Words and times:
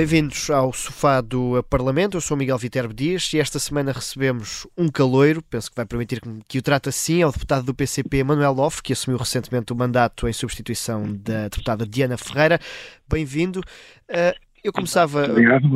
Bem-vindos 0.00 0.48
ao 0.48 0.72
sofá 0.72 1.20
do 1.20 1.62
Parlamento. 1.64 2.16
Eu 2.16 2.22
sou 2.22 2.34
Miguel 2.34 2.56
Viterbo 2.56 2.94
Dias 2.94 3.30
e 3.34 3.38
esta 3.38 3.58
semana 3.58 3.92
recebemos 3.92 4.66
um 4.74 4.88
caloiro, 4.88 5.42
penso 5.42 5.68
que 5.68 5.76
vai 5.76 5.84
permitir 5.84 6.22
que 6.48 6.56
o 6.56 6.62
trate 6.62 6.88
assim, 6.88 7.20
é 7.20 7.26
o 7.26 7.30
deputado 7.30 7.66
do 7.66 7.74
PCP 7.74 8.24
Manuel 8.24 8.54
Loff, 8.54 8.82
que 8.82 8.94
assumiu 8.94 9.18
recentemente 9.18 9.74
o 9.74 9.76
mandato 9.76 10.26
em 10.26 10.32
substituição 10.32 11.04
da 11.16 11.48
deputada 11.48 11.86
Diana 11.86 12.16
Ferreira. 12.16 12.58
Bem-vindo. 13.06 13.60
Uh, 14.08 14.49
eu 14.62 14.72
começava 14.72 15.24
Obrigado, 15.24 15.68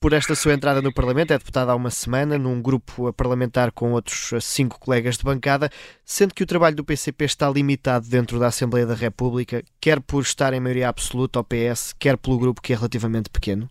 por 0.00 0.12
esta 0.12 0.34
sua 0.34 0.52
entrada 0.52 0.82
no 0.82 0.92
Parlamento, 0.92 1.32
é 1.32 1.38
deputada 1.38 1.72
há 1.72 1.74
uma 1.74 1.90
semana, 1.90 2.38
num 2.38 2.60
grupo 2.60 3.12
parlamentar 3.12 3.72
com 3.72 3.92
outros 3.92 4.32
cinco 4.40 4.78
colegas 4.78 5.16
de 5.16 5.24
bancada, 5.24 5.70
sendo 6.04 6.34
que 6.34 6.42
o 6.42 6.46
trabalho 6.46 6.76
do 6.76 6.84
PCP 6.84 7.24
está 7.24 7.50
limitado 7.50 8.08
dentro 8.08 8.38
da 8.38 8.48
Assembleia 8.48 8.86
da 8.86 8.94
República, 8.94 9.62
quer 9.80 10.00
por 10.00 10.22
estar 10.22 10.52
em 10.52 10.60
maioria 10.60 10.88
absoluta 10.88 11.38
ao 11.38 11.44
PS, 11.44 11.94
quer 11.98 12.16
pelo 12.16 12.38
grupo 12.38 12.60
que 12.60 12.72
é 12.72 12.76
relativamente 12.76 13.30
pequeno? 13.30 13.68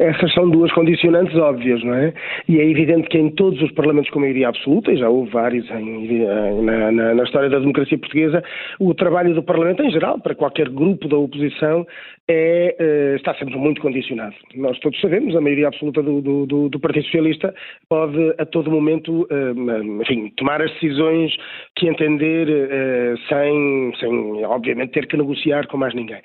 Essas 0.00 0.32
são 0.32 0.48
duas 0.48 0.72
condicionantes 0.72 1.36
óbvias, 1.36 1.84
não 1.84 1.92
é? 1.92 2.14
E 2.48 2.58
é 2.58 2.64
evidente 2.64 3.06
que 3.10 3.18
em 3.18 3.28
todos 3.28 3.60
os 3.60 3.70
parlamentos 3.72 4.10
com 4.10 4.18
maioria 4.18 4.48
absoluta, 4.48 4.90
e 4.90 4.96
já 4.96 5.10
houve 5.10 5.30
vários 5.30 5.70
em, 5.70 6.24
na, 6.62 6.90
na, 6.90 7.14
na, 7.14 7.22
história 7.22 7.50
da 7.50 7.58
democracia 7.58 7.98
portuguesa, 7.98 8.42
o 8.78 8.94
trabalho 8.94 9.34
do 9.34 9.42
Parlamento 9.42 9.82
em 9.82 9.90
geral, 9.90 10.18
para 10.18 10.34
qualquer 10.34 10.70
grupo 10.70 11.06
da 11.06 11.18
oposição, 11.18 11.86
é, 12.26 12.76
eh, 12.78 13.16
está 13.16 13.34
sempre 13.34 13.56
muito 13.58 13.82
condicionado. 13.82 14.34
Nós 14.54 14.78
todos 14.78 14.98
sabemos, 15.02 15.36
a 15.36 15.40
maioria 15.42 15.68
absoluta 15.68 16.02
do, 16.02 16.46
do, 16.46 16.68
do 16.70 16.80
Partido 16.80 17.04
Socialista 17.04 17.54
pode 17.86 18.34
a 18.38 18.46
todo 18.46 18.70
momento, 18.70 19.28
eh, 19.30 19.52
enfim, 20.00 20.32
tomar 20.34 20.62
as 20.62 20.72
decisões 20.74 21.36
que 21.76 21.86
entender 21.86 22.48
eh, 22.48 23.14
sem, 23.28 23.92
sem, 24.00 24.44
obviamente, 24.46 24.92
ter 24.92 25.06
que 25.06 25.18
negociar 25.18 25.66
com 25.66 25.76
mais 25.76 25.92
ninguém. 25.92 26.22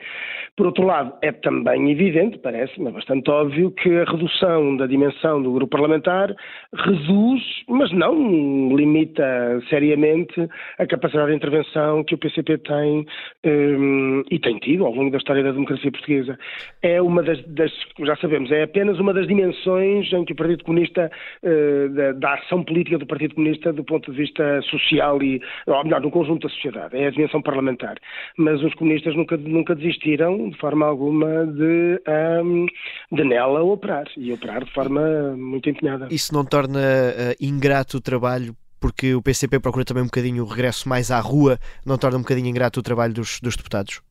Por 0.55 0.67
outro 0.67 0.85
lado, 0.85 1.13
é 1.21 1.33
também 1.33 1.91
evidente, 1.91 2.37
parece-me 2.37 2.89
bastante 2.89 3.29
óbvio, 3.29 3.64
que 3.71 3.89
a 3.89 4.03
redução 4.03 4.77
da 4.77 4.87
dimensão 4.87 5.41
do 5.41 5.51
grupo 5.51 5.71
parlamentar 5.71 6.35
reduz, 6.73 7.41
mas 7.67 7.91
não 7.91 8.75
limita 8.75 9.23
seriamente 9.69 10.47
a 10.77 10.85
capacidade 10.85 11.29
de 11.29 11.37
intervenção 11.37 12.03
que 12.03 12.15
o 12.15 12.17
PCP 12.17 12.57
tem 12.59 13.05
um, 13.45 14.23
e 14.29 14.39
tem 14.39 14.57
tido 14.59 14.85
ao 14.85 14.93
longo 14.93 15.11
da 15.11 15.17
história 15.17 15.43
da 15.43 15.51
democracia 15.51 15.91
portuguesa. 15.91 16.37
É 16.81 17.01
uma 17.01 17.23
das, 17.23 17.41
das, 17.47 17.71
já 17.99 18.15
sabemos, 18.17 18.51
é 18.51 18.63
apenas 18.63 18.99
uma 18.99 19.13
das 19.13 19.27
dimensões 19.27 20.11
em 20.11 20.25
que 20.25 20.33
o 20.33 20.35
Partido 20.35 20.63
Comunista, 20.63 21.11
uh, 21.43 21.89
da, 21.89 22.11
da, 22.13 22.33
ação 22.35 22.63
política 22.63 22.97
do 22.97 23.05
Partido 23.05 23.35
Comunista 23.35 23.71
do 23.71 23.83
ponto 23.83 24.11
de 24.11 24.17
vista 24.17 24.61
social 24.63 25.21
e, 25.21 25.41
ou 25.67 25.83
melhor, 25.83 26.01
no 26.01 26.11
conjunto 26.11 26.47
da 26.47 26.53
sociedade, 26.53 26.97
é 26.97 27.07
a 27.07 27.11
dimensão 27.11 27.41
parlamentar. 27.41 27.95
Mas 28.37 28.61
os 28.63 28.73
comunistas 28.75 29.15
nunca, 29.15 29.37
nunca 29.37 29.75
desistiram 29.75 30.49
de 30.49 30.57
forma 30.57 30.85
alguma 30.85 31.45
de, 31.45 32.01
um, 32.43 32.65
de 33.11 33.23
nela 33.23 33.54
operar 33.63 34.05
e 34.17 34.31
operar 34.31 34.63
de 34.63 34.73
forma 34.73 35.35
muito 35.35 35.69
empenhada. 35.69 36.07
Isso 36.11 36.33
não 36.33 36.45
torna 36.45 36.79
uh, 36.79 37.35
ingrato 37.39 37.97
o 37.97 38.01
trabalho 38.01 38.55
porque 38.79 39.15
o 39.15 39.21
PCP 39.21 39.59
procura 39.59 39.85
também 39.85 40.03
um 40.03 40.07
bocadinho 40.07 40.43
o 40.43 40.47
regresso 40.47 40.87
mais 40.87 41.09
à 41.09 41.19
rua, 41.19 41.59
não 41.85 41.97
torna 41.97 42.17
um 42.17 42.21
bocadinho 42.21 42.47
ingrato 42.47 42.79
o 42.79 42.83
trabalho 42.83 43.13
dos, 43.13 43.39
dos 43.39 43.55
deputados? 43.55 44.01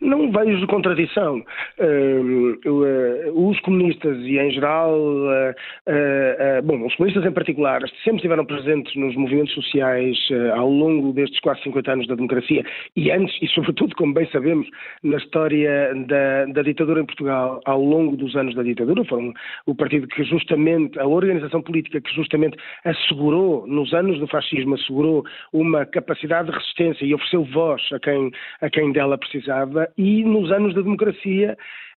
Não 0.00 0.30
vejo 0.32 0.66
contradição. 0.66 1.44
Uh, 1.78 2.58
uh, 2.66 3.48
os 3.48 3.60
comunistas 3.60 4.16
e, 4.18 4.38
em 4.38 4.50
geral, 4.50 4.98
uh, 4.98 6.62
bom, 6.64 6.86
os 6.86 6.94
comunistas 6.94 7.24
em 7.24 7.32
particular, 7.32 7.80
sempre 8.02 8.16
estiveram 8.16 8.44
presentes 8.44 8.94
nos 8.96 9.14
movimentos 9.14 9.52
sociais 9.54 10.16
ao 10.54 10.70
longo 10.70 11.12
destes 11.12 11.38
quase 11.40 11.62
50 11.62 11.92
anos 11.92 12.06
da 12.06 12.14
democracia 12.14 12.64
e 12.96 13.10
antes, 13.10 13.36
e 13.42 13.48
sobretudo, 13.48 13.94
como 13.94 14.14
bem 14.14 14.26
sabemos, 14.30 14.66
na 15.02 15.18
história 15.18 15.94
da, 16.06 16.46
da 16.46 16.62
ditadura 16.62 17.00
em 17.00 17.06
Portugal, 17.06 17.60
ao 17.64 17.82
longo 17.82 18.16
dos 18.16 18.34
anos 18.36 18.54
da 18.54 18.62
ditadura. 18.62 19.04
Foram 19.04 19.32
o 19.66 19.74
partido 19.74 20.06
que 20.06 20.24
justamente, 20.24 20.98
a 20.98 21.06
organização 21.06 21.62
política 21.62 22.00
que 22.00 22.14
justamente 22.14 22.56
assegurou, 22.84 23.66
nos 23.66 23.92
anos 23.92 24.18
do 24.18 24.26
fascismo, 24.26 24.74
assegurou 24.74 25.24
uma 25.52 25.84
capacidade 25.84 26.50
de 26.50 26.56
resistência 26.56 27.04
e 27.04 27.14
ofereceu 27.14 27.44
voz 27.44 27.82
a 27.92 27.98
quem, 27.98 28.30
a 28.60 28.70
quem 28.70 28.92
dela 28.92 29.18
precisava 29.18 29.59
e 29.96 30.24
nos 30.24 30.50
anos 30.50 30.74
da 30.74 30.82
democracia 30.82 31.56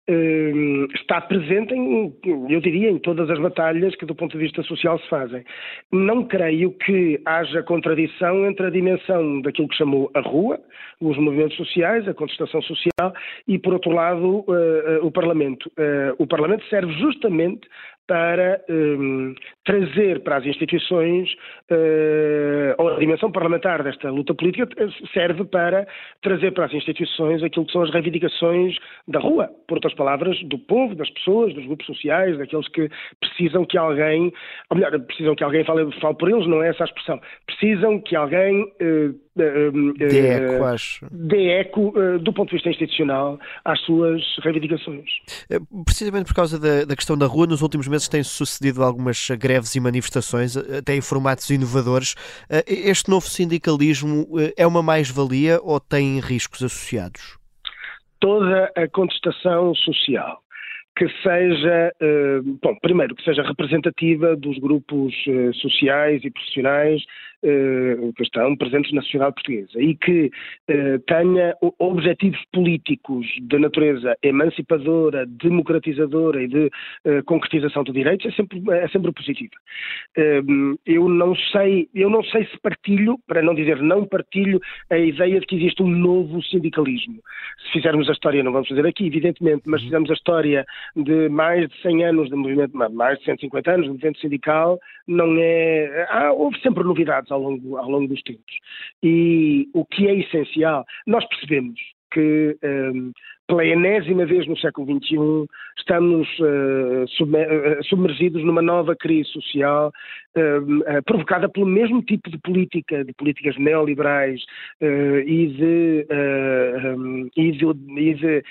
eh, 0.08 0.52
está 0.94 1.20
presente 1.20 1.72
em, 1.74 2.12
eu 2.24 2.60
diria, 2.60 2.90
em 2.90 2.98
todas 2.98 3.30
as 3.30 3.38
batalhas 3.38 3.94
que 3.94 4.04
do 4.04 4.16
ponto 4.16 4.32
de 4.32 4.44
vista 4.44 4.62
social 4.64 4.98
se 4.98 5.08
fazem. 5.08 5.44
Não 5.92 6.24
creio 6.24 6.72
que 6.72 7.20
haja 7.24 7.62
contradição 7.62 8.44
entre 8.46 8.66
a 8.66 8.70
dimensão 8.70 9.40
daquilo 9.40 9.68
que 9.68 9.76
chamou 9.76 10.10
a 10.14 10.20
rua, 10.20 10.60
os 11.00 11.16
movimentos 11.16 11.56
sociais, 11.56 12.08
a 12.08 12.14
contestação 12.14 12.60
social 12.62 13.12
e, 13.46 13.58
por 13.58 13.74
outro 13.74 13.92
lado, 13.92 14.44
eh, 14.48 14.98
o 15.02 15.10
Parlamento. 15.10 15.70
Eh, 15.76 16.14
o 16.18 16.26
Parlamento 16.26 16.64
serve 16.66 16.92
justamente 16.94 17.68
para 18.12 18.60
um, 18.68 19.34
trazer 19.64 20.20
para 20.20 20.36
as 20.36 20.44
instituições, 20.44 21.32
uh, 21.70 22.74
ou 22.76 22.88
a 22.88 22.98
dimensão 22.98 23.32
parlamentar 23.32 23.82
desta 23.82 24.10
luta 24.10 24.34
política 24.34 24.66
serve 25.14 25.44
para 25.46 25.86
trazer 26.20 26.50
para 26.50 26.66
as 26.66 26.74
instituições 26.74 27.42
aquilo 27.42 27.64
que 27.64 27.72
são 27.72 27.80
as 27.80 27.90
reivindicações 27.90 28.76
da 29.08 29.18
rua, 29.18 29.48
por 29.66 29.78
outras 29.78 29.94
palavras, 29.94 30.38
do 30.42 30.58
povo, 30.58 30.94
das 30.94 31.08
pessoas, 31.08 31.54
dos 31.54 31.64
grupos 31.64 31.86
sociais, 31.86 32.36
daqueles 32.36 32.68
que 32.68 32.90
precisam 33.18 33.64
que 33.64 33.78
alguém, 33.78 34.30
ou 34.68 34.76
melhor, 34.76 35.00
precisam 35.00 35.34
que 35.34 35.42
alguém 35.42 35.64
fale, 35.64 35.90
fale 35.98 36.14
por 36.14 36.28
eles, 36.28 36.46
não 36.46 36.62
é 36.62 36.68
essa 36.68 36.84
a 36.84 36.86
expressão, 36.86 37.18
precisam 37.46 37.98
que 37.98 38.14
alguém 38.14 38.62
uh, 38.62 39.18
eco, 39.38 40.64
acho. 40.64 41.06
Dê 41.10 41.48
eco 41.60 41.92
do 42.20 42.32
ponto 42.32 42.50
de 42.50 42.56
vista 42.56 42.68
institucional 42.68 43.38
às 43.64 43.80
suas 43.80 44.22
reivindicações. 44.42 45.08
Precisamente 45.84 46.26
por 46.26 46.34
causa 46.34 46.58
da, 46.58 46.84
da 46.84 46.96
questão 46.96 47.16
da 47.16 47.26
rua, 47.26 47.46
nos 47.46 47.62
últimos 47.62 47.88
meses 47.88 48.08
têm 48.08 48.22
sucedido 48.22 48.82
algumas 48.82 49.28
greves 49.30 49.74
e 49.74 49.80
manifestações, 49.80 50.56
até 50.56 50.94
em 50.94 51.00
formatos 51.00 51.48
inovadores. 51.50 52.14
Eh, 52.50 52.64
este 52.66 53.10
novo 53.10 53.26
sindicalismo 53.26 54.26
eh, 54.38 54.54
é 54.56 54.66
uma 54.66 54.82
mais-valia 54.82 55.60
ou 55.62 55.78
tem 55.80 56.20
riscos 56.20 56.62
associados? 56.62 57.38
Toda 58.20 58.70
a 58.76 58.88
contestação 58.88 59.74
social 59.74 60.40
que 60.94 61.08
seja, 61.22 61.92
eh, 62.00 62.40
bom, 62.62 62.76
primeiro, 62.82 63.14
que 63.14 63.24
seja 63.24 63.42
representativa 63.42 64.36
dos 64.36 64.58
grupos 64.58 65.14
sociais 65.54 66.22
e 66.22 66.30
profissionais 66.30 67.02
eh, 67.02 67.06
que 67.42 68.22
estão 68.22 68.56
presentes 68.56 68.92
na 68.92 69.02
sociedade 69.02 69.34
portuguesa 69.34 69.82
e 69.82 69.96
que 69.96 70.30
eh, 70.68 70.98
tenha 71.06 71.54
objetivos 71.78 72.40
políticos 72.52 73.26
de 73.42 73.58
natureza 73.58 74.16
emancipadora, 74.22 75.26
democratizadora 75.26 76.42
e 76.42 76.48
de 76.48 76.70
eh, 77.04 77.22
concretização 77.22 77.82
de 77.82 77.92
direitos 77.92 78.26
é 78.26 78.30
sempre, 78.32 78.62
é 78.70 78.88
sempre 78.88 79.12
positivo. 79.12 79.52
eu 80.86 81.08
não 81.08 81.34
sei, 81.34 81.88
eu 81.94 82.08
não 82.08 82.22
sei 82.24 82.44
se 82.46 82.58
partilho, 82.60 83.18
para 83.26 83.42
não 83.42 83.54
dizer 83.54 83.82
não 83.82 84.06
partilho, 84.06 84.60
a 84.90 84.98
ideia 84.98 85.40
de 85.40 85.46
que 85.46 85.56
existe 85.56 85.82
um 85.82 85.88
novo 85.88 86.42
sindicalismo. 86.42 87.20
Se 87.64 87.72
fizermos 87.72 88.08
a 88.08 88.12
história, 88.12 88.42
não 88.42 88.52
vamos 88.52 88.68
fazer 88.68 88.86
aqui, 88.86 89.06
evidentemente, 89.06 89.62
mas 89.66 89.80
se 89.80 89.86
fizermos 89.86 90.10
a 90.10 90.14
história 90.14 90.64
de 90.96 91.28
mais 91.28 91.68
de 91.68 91.82
100 91.82 92.04
anos 92.04 92.28
de 92.28 92.36
movimento, 92.36 92.76
mais 92.76 93.18
de 93.18 93.24
150 93.24 93.70
anos 93.70 93.86
de 93.86 93.92
movimento 93.92 94.20
sindical, 94.20 94.78
não 95.06 95.36
é. 95.38 96.06
Há, 96.10 96.32
houve 96.32 96.58
sempre 96.60 96.84
novidades 96.84 97.30
ao 97.30 97.40
longo, 97.40 97.76
ao 97.76 97.90
longo 97.90 98.08
dos 98.08 98.22
tempos. 98.22 98.54
E 99.02 99.68
o 99.74 99.84
que 99.84 100.08
é 100.08 100.14
essencial, 100.16 100.84
nós 101.06 101.24
percebemos 101.26 101.80
que 102.12 102.56
um, 102.62 103.12
pela 103.52 103.66
enésima 103.66 104.24
vez 104.24 104.46
no 104.46 104.56
século 104.56 104.98
XXI 104.98 105.46
estamos 105.76 106.26
uh, 106.38 107.82
submergidos 107.82 108.42
numa 108.42 108.62
nova 108.62 108.96
crise 108.96 109.28
social 109.28 109.92
uh, 110.34 110.98
uh, 110.98 111.02
provocada 111.04 111.50
pelo 111.50 111.66
mesmo 111.66 112.02
tipo 112.02 112.30
de 112.30 112.38
política, 112.38 113.04
de 113.04 113.12
políticas 113.12 113.54
neoliberais 113.58 114.42
e 114.80 115.46
de, 115.48 116.06
um, 116.96 117.28
e 117.36 117.52
de, 117.52 117.66
e 118.00 118.14
de 118.14 118.42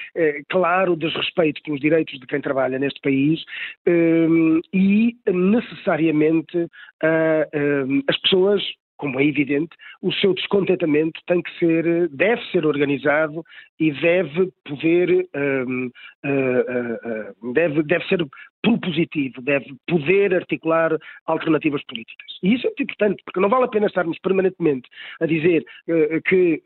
claro, 0.49 0.95
desrespeito 0.95 1.63
pelos 1.63 1.79
direitos 1.79 2.19
de 2.19 2.27
quem 2.27 2.39
trabalha 2.39 2.77
neste 2.77 3.01
país 3.01 3.43
e 4.71 5.15
necessariamente 5.25 6.67
as 8.07 8.17
pessoas 8.19 8.61
como 9.01 9.19
é 9.19 9.25
evidente, 9.25 9.75
o 9.99 10.13
seu 10.13 10.31
descontentamento 10.35 11.19
tem 11.25 11.41
que 11.41 11.49
ser, 11.57 12.07
deve 12.09 12.39
ser 12.51 12.67
organizado 12.67 13.43
e 13.79 13.91
deve 13.91 14.51
poder, 14.63 15.27
um, 15.35 15.87
uh, 16.23 17.41
uh, 17.41 17.51
deve, 17.51 17.81
deve 17.81 18.05
ser 18.05 18.23
propositivo, 18.61 19.41
deve 19.41 19.73
poder 19.87 20.35
articular 20.35 20.95
alternativas 21.25 21.83
políticas. 21.85 22.27
E 22.43 22.53
isso 22.53 22.67
é 22.67 22.69
muito 22.69 22.83
importante, 22.83 23.23
porque 23.25 23.39
não 23.39 23.49
vale 23.49 23.65
a 23.65 23.69
pena 23.69 23.87
estarmos 23.87 24.19
permanentemente 24.19 24.87
a 25.19 25.25
dizer 25.25 25.65
uh, 25.89 26.21
que 26.21 26.61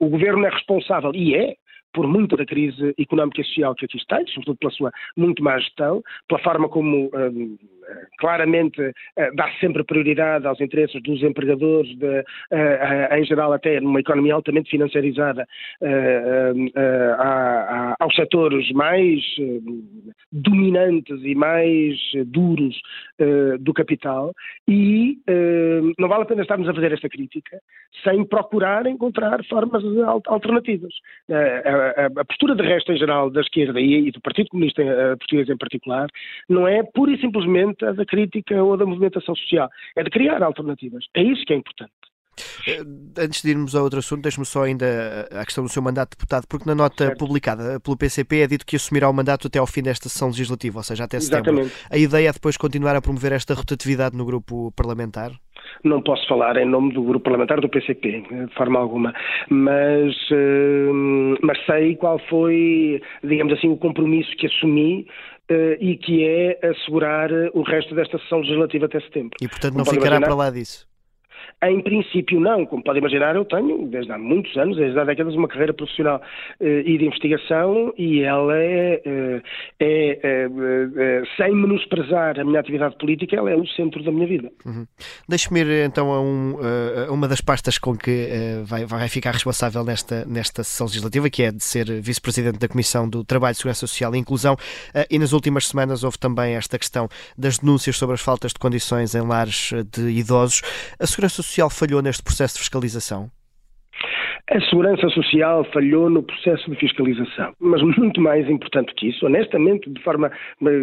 o 0.00 0.08
governo 0.08 0.44
é 0.44 0.50
responsável, 0.50 1.12
e 1.14 1.36
é, 1.36 1.54
por 1.92 2.06
muito 2.06 2.36
da 2.36 2.44
crise 2.44 2.94
económica 2.98 3.40
e 3.40 3.44
social 3.44 3.74
que 3.74 3.84
aqui 3.84 3.96
está, 3.96 4.18
sobretudo 4.26 4.56
pela 4.56 4.72
sua 4.72 4.92
muito 5.16 5.42
má 5.42 5.58
gestão, 5.58 6.02
pela 6.28 6.40
forma 6.40 6.68
como 6.68 7.10
hum, 7.14 7.56
claramente 8.18 8.80
uh, 8.80 8.92
dá 9.34 9.50
sempre 9.60 9.84
prioridade 9.84 10.46
aos 10.46 10.60
interesses 10.60 11.00
dos 11.02 11.22
empregadores, 11.22 11.96
de, 11.98 12.20
uh, 12.20 13.14
em 13.14 13.24
geral 13.24 13.52
até 13.52 13.80
numa 13.80 14.00
economia 14.00 14.34
altamente 14.34 14.70
financiarizada, 14.70 15.46
hum, 15.82 16.68
aos 17.98 18.14
setores 18.14 18.70
mais 18.72 19.20
dominantes 20.30 21.20
e 21.22 21.34
mais 21.34 21.96
duros 22.26 22.80
do 23.60 23.72
capital 23.72 24.32
e 24.68 25.18
não 25.98 26.08
vale 26.08 26.22
a 26.22 26.26
pena 26.26 26.42
estarmos 26.42 26.68
a 26.68 26.74
fazer 26.74 26.92
esta 26.92 27.08
crítica 27.08 27.60
sem 28.04 28.24
procurar 28.24 28.86
encontrar 28.86 29.44
formas 29.44 29.82
alternativas. 30.26 30.92
A, 31.90 32.20
a, 32.20 32.24
postura 32.24 32.54
de 32.54 32.62
resto 32.62 32.92
em 32.92 32.96
geral 32.96 33.30
da 33.30 33.40
esquerda 33.40 33.80
e, 33.80 34.08
e 34.08 34.10
do 34.10 34.20
Partido 34.20 34.48
Comunista 34.50 34.82
Português 35.18 35.48
em 35.48 35.56
particular 35.56 36.08
não 36.48 36.66
é 36.66 36.82
pura 36.82 37.12
e 37.12 37.20
simplesmente 37.20 37.84
a 37.84 37.92
da 37.92 38.04
crítica 38.04 38.62
ou 38.62 38.76
da 38.76 38.86
movimentação 38.86 39.34
social, 39.34 39.68
é 39.96 40.02
de 40.02 40.10
criar 40.10 40.42
alternativas. 40.42 41.04
É 41.14 41.22
isso 41.22 41.44
que 41.44 41.52
é 41.52 41.56
importante. 41.56 41.92
Eh, 42.66 42.82
antes 43.18 43.42
de 43.42 43.50
irmos 43.50 43.74
a 43.74 43.82
outro 43.82 43.98
assunto, 43.98 44.22
deixe-me 44.22 44.46
só 44.46 44.62
ainda 44.62 45.28
a 45.30 45.44
questão 45.44 45.64
do 45.64 45.70
seu 45.70 45.82
mandato 45.82 46.10
de 46.10 46.16
deputado, 46.16 46.46
porque 46.48 46.66
na 46.66 46.74
nota 46.74 47.06
certo. 47.06 47.18
publicada 47.18 47.78
pelo 47.80 47.96
PCP 47.96 48.40
é 48.40 48.46
dito 48.46 48.64
que 48.64 48.76
assumirá 48.76 49.08
o 49.08 49.12
mandato 49.12 49.46
até 49.46 49.58
ao 49.58 49.66
fim 49.66 49.82
desta 49.82 50.08
sessão 50.08 50.28
legislativa, 50.28 50.78
ou 50.78 50.82
seja, 50.82 51.04
até 51.04 51.20
setembro. 51.20 51.60
Exatamente. 51.60 51.86
A 51.90 51.98
ideia 51.98 52.28
é 52.30 52.32
depois 52.32 52.56
continuar 52.56 52.96
a 52.96 53.02
promover 53.02 53.32
esta 53.32 53.54
rotatividade 53.54 54.16
no 54.16 54.24
grupo 54.24 54.72
parlamentar? 54.72 55.32
Não 55.84 56.02
posso 56.02 56.26
falar 56.26 56.56
em 56.56 56.66
nome 56.66 56.92
do 56.92 57.02
grupo 57.02 57.24
parlamentar 57.24 57.60
do 57.60 57.68
PCP, 57.68 58.24
de 58.48 58.54
forma 58.54 58.78
alguma, 58.78 59.12
mas, 59.48 60.14
eh, 60.30 61.38
mas 61.42 61.64
sei 61.66 61.96
qual 61.96 62.18
foi, 62.28 63.00
digamos 63.22 63.52
assim, 63.52 63.68
o 63.68 63.76
compromisso 63.76 64.30
que 64.36 64.46
assumi 64.46 65.06
Uh, 65.50 65.76
e 65.80 65.96
que 65.96 66.24
é 66.24 66.56
assegurar 66.66 67.28
o 67.52 67.62
resto 67.62 67.94
desta 67.96 68.16
sessão 68.20 68.38
legislativa 68.38 68.86
até 68.86 69.00
setembro. 69.00 69.36
E 69.42 69.48
portanto 69.48 69.74
não 69.74 69.84
ficará 69.84 70.16
imaginar, 70.16 70.26
para 70.26 70.34
lá 70.36 70.50
disso? 70.50 70.86
Em 71.62 71.80
princípio, 71.80 72.40
não. 72.40 72.66
Como 72.66 72.82
pode 72.82 72.98
imaginar, 72.98 73.36
eu 73.36 73.44
tenho, 73.44 73.86
desde 73.86 74.10
há 74.10 74.18
muitos 74.18 74.56
anos, 74.56 74.76
desde 74.76 74.98
há 74.98 75.04
décadas, 75.04 75.32
uma 75.36 75.46
carreira 75.46 75.72
profissional 75.72 76.20
eh, 76.58 76.82
e 76.84 76.98
de 76.98 77.04
investigação 77.04 77.94
e 77.96 78.20
ela 78.22 78.56
é, 78.56 79.00
eh, 79.04 79.42
é, 79.78 80.18
é, 80.24 81.22
sem 81.36 81.54
menosprezar 81.54 82.40
a 82.40 82.44
minha 82.44 82.58
atividade 82.58 82.96
política, 82.98 83.36
ela 83.36 83.48
é 83.48 83.54
o 83.54 83.64
centro 83.68 84.02
da 84.02 84.10
minha 84.10 84.26
vida. 84.26 84.50
Uhum. 84.66 84.84
Deixe-me 85.28 85.60
ir 85.60 85.86
então 85.86 86.12
a, 86.12 86.20
um, 86.20 86.56
a, 87.08 87.12
uma 87.12 87.28
das 87.28 87.40
pastas 87.40 87.78
com 87.78 87.96
que 87.96 88.28
vai, 88.64 88.84
vai 88.84 89.08
ficar 89.08 89.30
responsável 89.30 89.84
nesta, 89.84 90.24
nesta 90.24 90.64
sessão 90.64 90.88
legislativa, 90.88 91.30
que 91.30 91.44
é 91.44 91.52
de 91.52 91.62
ser 91.62 91.86
vice-presidente 92.00 92.58
da 92.58 92.66
Comissão 92.66 93.08
do 93.08 93.22
Trabalho, 93.22 93.54
Segurança 93.54 93.86
Social 93.86 94.12
e 94.16 94.18
Inclusão. 94.18 94.56
E 95.08 95.16
nas 95.16 95.32
últimas 95.32 95.68
semanas 95.68 96.02
houve 96.02 96.18
também 96.18 96.56
esta 96.56 96.76
questão 96.76 97.08
das 97.38 97.58
denúncias 97.58 97.96
sobre 97.96 98.14
as 98.14 98.20
faltas 98.20 98.52
de 98.52 98.58
condições 98.58 99.14
em 99.14 99.20
lares 99.20 99.70
de 99.92 100.08
idosos. 100.10 100.62
A 100.98 101.06
Segurança 101.06 101.36
Social 101.36 101.51
Social 101.52 101.68
falhou 101.68 102.00
neste 102.00 102.22
processo 102.22 102.54
de 102.54 102.60
fiscalização? 102.60 103.30
A 104.50 104.60
Segurança 104.68 105.08
Social 105.10 105.64
falhou 105.72 106.10
no 106.10 106.22
processo 106.22 106.70
de 106.70 106.76
fiscalização, 106.76 107.54
mas 107.60 107.80
muito 107.96 108.20
mais 108.20 108.48
importante 108.50 108.92
que 108.94 109.08
isso, 109.08 109.24
honestamente, 109.24 109.88
de 109.88 110.02
forma, 110.02 110.30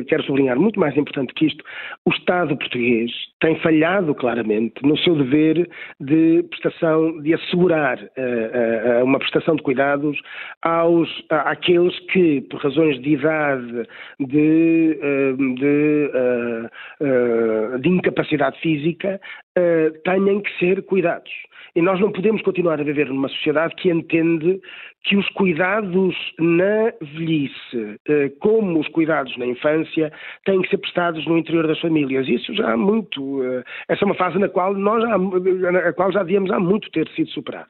quero 0.08 0.24
sublinhar, 0.24 0.58
muito 0.58 0.80
mais 0.80 0.96
importante 0.96 1.34
que 1.34 1.46
isto, 1.48 1.64
o 2.06 2.12
Estado 2.12 2.58
português 2.58 3.12
tem 3.42 3.60
falhado 3.60 4.16
claramente 4.16 4.82
no 4.82 4.98
seu 4.98 5.16
dever 5.16 5.70
de 6.00 6.44
prestação, 6.50 7.22
de 7.22 7.34
assegurar 7.34 8.00
uh, 8.00 9.02
uh, 9.02 9.04
uma 9.04 9.20
prestação 9.20 9.56
de 9.56 9.62
cuidados 9.62 10.20
aos, 10.62 11.10
àqueles 11.30 11.98
que, 12.12 12.42
por 12.50 12.62
razões 12.62 13.00
de 13.02 13.12
idade, 13.12 13.88
de, 14.20 15.00
uh, 15.02 15.38
de, 15.56 16.12
de 17.82 17.90
incapacidade 17.90 18.60
física, 18.62 19.20
tenham 20.04 20.42
que 20.42 20.52
ser 20.58 20.84
cuidados. 20.84 21.32
E 21.76 21.82
nós 21.82 22.00
não 22.00 22.12
podemos 22.12 22.42
continuar 22.42 22.80
a 22.80 22.84
viver 22.84 23.08
numa 23.08 23.30
sociedade 23.30 23.76
que 23.76 23.90
entende 23.90 24.60
que 25.04 25.16
os 25.16 25.28
cuidados 25.30 26.16
na 26.40 26.92
velhice, 27.02 28.00
eh, 28.08 28.32
como 28.40 28.80
os 28.80 28.88
cuidados 28.90 29.36
na 29.38 29.46
infância, 29.46 30.12
têm 30.46 30.62
que 30.62 30.70
ser 30.70 30.78
prestados 30.78 31.26
no 31.26 31.38
interior 31.38 31.68
das 31.68 31.80
famílias. 31.80 32.28
Isso 32.28 32.54
já 32.54 32.74
há 32.74 32.78
muito. 32.78 33.44
Eh, 33.44 33.64
essa 33.88 34.04
é 34.04 34.06
uma 34.06 34.16
fase 34.16 34.38
na 34.40 34.50
qual 34.50 34.74
nós 34.74 35.04
a 35.04 35.94
qual 35.94 36.12
já 36.12 36.24
devíamos 36.24 36.52
há 36.52 36.60
muito 36.60 36.92
ter 36.92 37.08
sido 37.10 37.30
superada. 37.30 37.70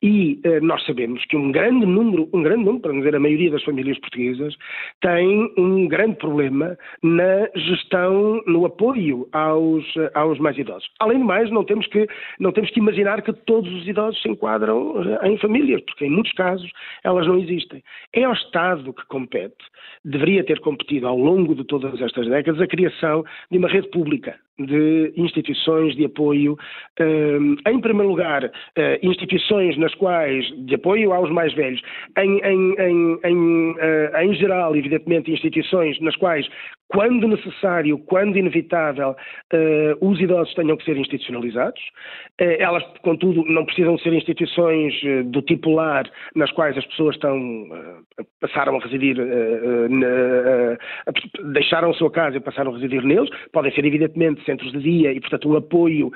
E 0.00 0.40
eh, 0.44 0.60
nós 0.60 0.84
sabemos 0.86 1.24
que 1.24 1.36
um 1.36 1.50
grande 1.50 1.84
número, 1.84 2.28
um 2.32 2.40
grande 2.40 2.64
número, 2.64 2.80
para 2.80 2.92
não 2.92 3.00
dizer 3.00 3.16
a 3.16 3.20
maioria 3.20 3.50
das 3.50 3.64
famílias 3.64 3.98
portuguesas, 3.98 4.54
tem 5.00 5.52
um 5.58 5.88
grande 5.88 6.16
problema 6.16 6.78
na 7.02 7.48
gestão, 7.56 8.40
no 8.46 8.64
apoio 8.64 9.28
aos, 9.32 9.84
eh, 9.96 10.10
aos 10.14 10.38
mais 10.38 10.56
idosos. 10.56 10.88
Além 11.00 11.18
do 11.18 11.24
mais, 11.24 11.50
não 11.50 11.64
temos, 11.64 11.86
que, 11.88 12.06
não 12.38 12.52
temos 12.52 12.70
que 12.70 12.78
imaginar 12.78 13.22
que 13.22 13.32
todos 13.32 13.72
os 13.72 13.88
idosos 13.88 14.22
se 14.22 14.28
enquadram 14.28 15.02
eh, 15.02 15.28
em 15.28 15.38
famílias, 15.38 15.82
porque 15.82 16.04
em 16.04 16.10
muitos 16.10 16.32
casos 16.34 16.70
elas 17.02 17.26
não 17.26 17.36
existem. 17.36 17.82
É 18.12 18.22
ao 18.22 18.34
Estado 18.34 18.92
que 18.92 19.04
compete, 19.06 19.64
deveria 20.04 20.44
ter 20.44 20.60
competido 20.60 21.08
ao 21.08 21.18
longo 21.18 21.56
de 21.56 21.64
todas 21.64 22.00
estas 22.00 22.28
décadas, 22.28 22.60
a 22.60 22.68
criação 22.68 23.24
de 23.50 23.58
uma 23.58 23.68
rede 23.68 23.88
pública 23.88 24.36
de 24.58 25.12
instituições 25.16 25.94
de 25.96 26.04
apoio, 26.04 26.56
em 27.66 27.80
primeiro 27.80 28.10
lugar, 28.10 28.50
instituições 29.02 29.76
nas 29.76 29.94
quais, 29.94 30.44
de 30.66 30.74
apoio 30.74 31.12
aos 31.12 31.30
mais 31.30 31.52
velhos, 31.54 31.80
em, 32.18 32.38
em, 32.44 32.74
em, 32.78 33.18
em, 33.24 33.74
em 34.22 34.34
geral, 34.34 34.74
evidentemente, 34.74 35.30
instituições 35.30 36.00
nas 36.00 36.16
quais 36.16 36.48
quando 36.88 37.28
necessário, 37.28 37.98
quando 37.98 38.38
inevitável, 38.38 39.10
uh, 39.10 40.08
os 40.08 40.18
idosos 40.20 40.54
tenham 40.54 40.76
que 40.76 40.84
ser 40.84 40.96
institucionalizados. 40.96 41.80
Uh, 42.40 42.56
elas, 42.58 42.82
contudo, 43.02 43.44
não 43.44 43.64
precisam 43.66 43.98
ser 43.98 44.12
instituições 44.14 44.94
uh, 45.02 45.24
do 45.24 45.42
tipo 45.42 45.70
lar, 45.70 46.10
nas 46.34 46.50
quais 46.52 46.76
as 46.78 46.86
pessoas 46.86 47.14
estão, 47.16 47.38
passaram 48.40 48.76
a 48.76 48.80
residir, 48.80 49.16
deixaram 51.52 51.90
a 51.90 51.94
sua 51.94 52.10
casa 52.10 52.38
e 52.38 52.40
passaram 52.40 52.70
a 52.72 52.74
residir 52.74 53.04
neles. 53.04 53.28
Podem 53.52 53.72
ser, 53.72 53.84
evidentemente, 53.84 54.44
centros 54.44 54.72
de 54.72 54.80
dia 54.80 55.12
e, 55.12 55.20
portanto, 55.20 55.50
um 55.50 55.56
apoio 55.56 56.10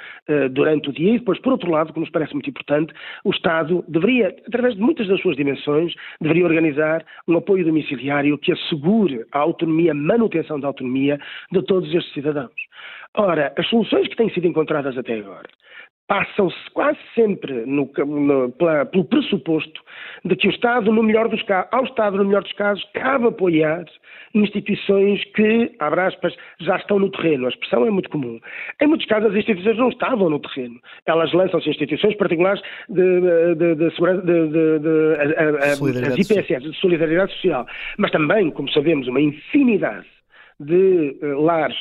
durante 0.53 0.89
o 0.89 0.93
dia. 0.93 1.15
E 1.15 1.19
depois, 1.19 1.39
por 1.41 1.53
outro 1.53 1.71
lado, 1.71 1.93
que 1.93 2.01
nos 2.01 2.11
parece 2.11 2.33
muito 2.33 2.49
importante, 2.49 2.95
o 3.25 3.31
Estado 3.31 3.85
deveria, 3.89 4.35
através 4.47 4.75
de 4.75 4.81
muitas 4.81 5.07
das 5.09 5.21
suas 5.21 5.37
dimensões, 5.37 5.93
deveria 6.21 6.45
organizar 6.45 7.05
um 7.29 7.37
apoio 7.37 7.65
domiciliário 7.65 8.39
que 8.39 8.53
assegure 8.53 9.25
a 9.33 9.39
autonomia, 9.39 9.93
manutenção 9.93 10.61
da 10.63 10.69
autonomia 10.69 11.19
de 11.51 11.63
todos 11.63 11.93
estes 11.95 12.13
cidadãos. 12.15 12.53
Ora, 13.15 13.53
as 13.59 13.69
soluções 13.69 14.09
que 14.09 14.17
têm 14.17 14.31
sido 14.31 14.47
encontradas 14.47 14.97
até 14.97 15.19
agora 15.19 15.49
passam-se 16.13 16.71
quase 16.75 16.99
sempre 17.15 17.65
no, 17.65 17.91
no, 18.05 18.51
pela, 18.53 18.85
pelo 18.85 19.05
pressuposto 19.05 19.81
de 20.25 20.37
que 20.37 20.49
o 20.49 20.51
Estado, 20.51 20.93
no 20.93 21.03
melhor 21.03 21.27
dos 21.29 21.43
casos, 21.45 21.69
ao 21.73 21.85
Estado, 21.85 22.19
no 22.19 22.25
melhor 22.27 22.43
dos 22.43 22.53
casos, 22.53 22.85
cabe 22.93 23.29
apoiar 23.29 23.85
instituições 24.35 25.25
que, 25.35 25.75
abre 25.79 26.01
aspas, 26.01 26.35
já 26.61 26.77
estão 26.77 26.99
no 26.99 27.11
terreno. 27.11 27.47
A 27.47 27.49
expressão 27.49 27.87
é 27.87 27.91
muito 27.91 28.11
comum. 28.11 28.39
Em 28.81 28.87
muitos 28.87 29.07
casos, 29.07 29.31
as 29.31 29.37
instituições 29.37 29.79
não 29.79 29.89
estavam 29.89 30.29
no 30.29 30.39
terreno. 30.39 30.79
Elas 31.07 31.33
lançam-se 31.33 31.71
instituições 31.71 32.15
particulares 32.17 32.63
de, 32.91 33.55
de, 33.55 33.75
de, 33.75 33.91
segurança, 33.95 34.23
de, 34.23 34.49
de, 34.49 34.79
de 34.81 35.65
as 35.65 35.81
IPSS, 36.19 36.63
de 36.63 36.77
solidariedade 36.79 37.33
social. 37.33 37.67
Mas 37.97 38.11
também, 38.11 38.51
como 38.51 38.71
sabemos, 38.71 39.09
uma 39.09 39.21
infinidade 39.21 40.07
de 40.65 41.19
uh, 41.23 41.41
lares 41.41 41.77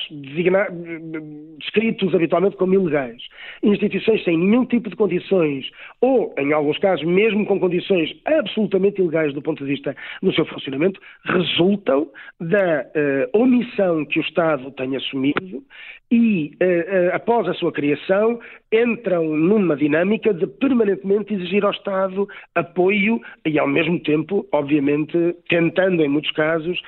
descritos 1.58 2.14
habitualmente 2.14 2.58
como 2.58 2.74
ilegais, 2.74 3.22
instituições 3.64 4.24
sem 4.24 4.38
nenhum 4.38 4.66
tipo 4.66 4.90
de 4.90 4.96
condições, 4.96 5.70
ou, 6.00 6.34
em 6.38 6.54
alguns 6.54 6.78
casos, 6.80 7.06
mesmo 7.06 7.46
com 7.46 7.60
condições 7.60 8.12
absolutamente 8.26 9.02
ilegais 9.02 9.34
do 9.34 9.42
ponto 9.42 9.64
de 9.64 9.72
vista 9.72 9.96
do 10.22 10.34
seu 10.34 10.46
funcionamento, 10.46 11.00
resultam 11.26 12.10
da 12.40 12.86
uh, 12.86 13.40
omissão 13.40 14.06
que 14.06 14.20
o 14.20 14.22
Estado 14.22 14.72
tem 14.72 14.96
assumido 14.96 15.64
e, 16.12 16.52
uh, 16.62 17.16
após 17.16 17.48
a 17.48 17.54
sua 17.54 17.72
criação, 17.72 18.40
entram 18.72 19.26
numa 19.26 19.76
dinâmica 19.76 20.34
de 20.34 20.48
permanentemente 20.48 21.34
exigir 21.34 21.64
ao 21.66 21.72
Estado 21.72 22.28
apoio 22.56 23.20
e, 23.46 23.60
ao 23.60 23.68
mesmo 23.68 24.00
tempo, 24.00 24.48
obviamente, 24.52 25.36
tentando, 25.50 26.02
em 26.02 26.08
muitos 26.08 26.32
casos, 26.32 26.82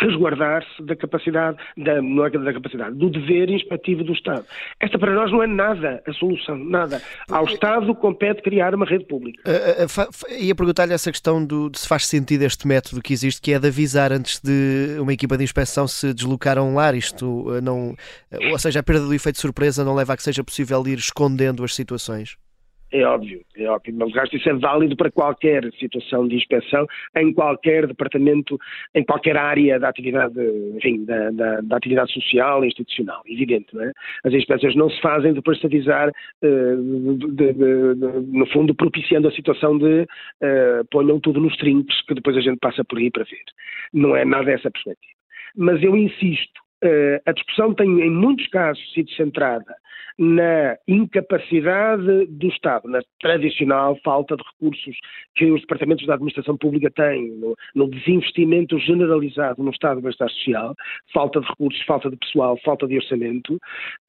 resguardar-se 0.00 0.82
da 0.82 0.94
capacidade, 0.94 1.58
da, 1.76 2.00
não 2.00 2.24
é 2.24 2.30
da 2.30 2.52
capacidade, 2.52 2.96
do 2.96 3.10
dever 3.10 3.50
inspectivo 3.50 4.04
do 4.04 4.12
Estado. 4.12 4.44
Esta 4.80 4.98
para 4.98 5.12
nós 5.12 5.32
não 5.32 5.42
é 5.42 5.46
nada 5.46 6.02
a 6.06 6.12
solução, 6.12 6.56
nada. 6.56 7.02
Ao 7.28 7.44
Estado 7.44 7.94
compete 7.94 8.42
criar 8.42 8.74
uma 8.74 8.86
rede 8.86 9.04
pública. 9.04 9.42
Uh, 9.46 9.84
uh, 9.84 10.40
ia 10.40 10.54
perguntar-lhe 10.54 10.92
essa 10.92 11.10
questão 11.10 11.44
do, 11.44 11.68
de 11.68 11.80
se 11.80 11.88
faz 11.88 12.06
sentido 12.06 12.42
este 12.42 12.66
método 12.66 13.02
que 13.02 13.12
existe, 13.12 13.40
que 13.40 13.52
é 13.52 13.58
de 13.58 13.66
avisar 13.66 14.12
antes 14.12 14.40
de 14.40 14.96
uma 15.00 15.12
equipa 15.12 15.36
de 15.36 15.44
inspeção 15.44 15.88
se 15.88 16.14
deslocar 16.14 16.58
a 16.58 16.62
um 16.62 16.74
lar, 16.74 16.94
isto 16.94 17.48
uh, 17.48 17.51
não, 17.60 17.94
ou 18.50 18.58
seja, 18.58 18.80
a 18.80 18.82
perda 18.82 19.06
do 19.06 19.14
efeito 19.14 19.40
surpresa 19.40 19.84
não 19.84 19.94
leva 19.94 20.12
a 20.12 20.16
que 20.16 20.22
seja 20.22 20.44
possível 20.44 20.82
ir 20.86 20.98
escondendo 20.98 21.64
as 21.64 21.74
situações? 21.74 22.36
é 22.92 23.04
óbvio, 23.04 23.40
é 23.56 23.66
óbvio, 23.68 23.94
mas 23.96 24.10
o 24.10 24.14
resto 24.14 24.36
isso 24.36 24.48
é 24.48 24.52
válido 24.52 24.94
para 24.94 25.10
qualquer 25.10 25.64
situação 25.78 26.28
de 26.28 26.36
inspeção, 26.36 26.86
em 27.16 27.32
qualquer 27.32 27.86
departamento, 27.86 28.58
em 28.94 29.02
qualquer 29.02 29.36
área 29.36 29.80
da 29.80 29.88
atividade, 29.88 30.38
enfim, 30.76 31.04
da, 31.04 31.30
da, 31.30 31.60
da 31.62 31.76
atividade 31.76 32.12
social 32.12 32.62
e 32.62 32.68
institucional, 32.68 33.22
evidente, 33.26 33.74
não 33.74 33.82
é? 33.82 33.92
As 34.24 34.34
inspeções 34.34 34.76
não 34.76 34.90
se 34.90 35.00
fazem 35.00 35.32
de 35.32 35.40
avisar, 35.64 36.08
uh, 36.08 37.16
de, 37.16 37.32
de, 37.34 37.52
de, 37.54 38.36
no 38.36 38.46
fundo, 38.46 38.74
propiciando 38.74 39.28
a 39.28 39.32
situação 39.32 39.78
de 39.78 40.02
uh, 40.02 40.84
ponham 40.90 41.18
tudo 41.18 41.40
nos 41.40 41.56
trinques, 41.56 42.02
que 42.06 42.14
depois 42.14 42.36
a 42.36 42.40
gente 42.40 42.58
passa 42.58 42.84
por 42.84 42.98
aí 42.98 43.10
para 43.10 43.24
ver. 43.24 43.42
Não 43.92 44.14
é 44.14 44.24
nada 44.24 44.50
essa 44.50 44.70
perspectiva. 44.70 45.12
Mas 45.56 45.82
eu 45.82 45.96
insisto, 45.96 46.61
a 47.26 47.32
discussão 47.32 47.74
tem, 47.74 48.00
em 48.00 48.10
muitos 48.10 48.46
casos, 48.48 48.82
sido 48.92 49.10
centrada 49.12 49.74
na 50.18 50.76
incapacidade 50.86 52.26
do 52.26 52.46
Estado, 52.48 52.88
na 52.88 53.00
tradicional 53.20 53.98
falta 54.04 54.36
de 54.36 54.42
recursos 54.42 54.96
que 55.34 55.50
os 55.50 55.60
departamentos 55.62 56.06
da 56.06 56.14
administração 56.14 56.56
pública 56.56 56.90
têm, 56.90 57.30
no, 57.38 57.56
no 57.74 57.88
desinvestimento 57.88 58.78
generalizado 58.78 59.62
no 59.62 59.70
Estado 59.70 59.96
do 59.96 60.02
bem-estar 60.02 60.28
social, 60.30 60.74
falta 61.12 61.40
de 61.40 61.46
recursos, 61.46 61.82
falta 61.84 62.10
de 62.10 62.16
pessoal, 62.16 62.58
falta 62.64 62.86
de 62.86 62.96
orçamento. 62.96 63.54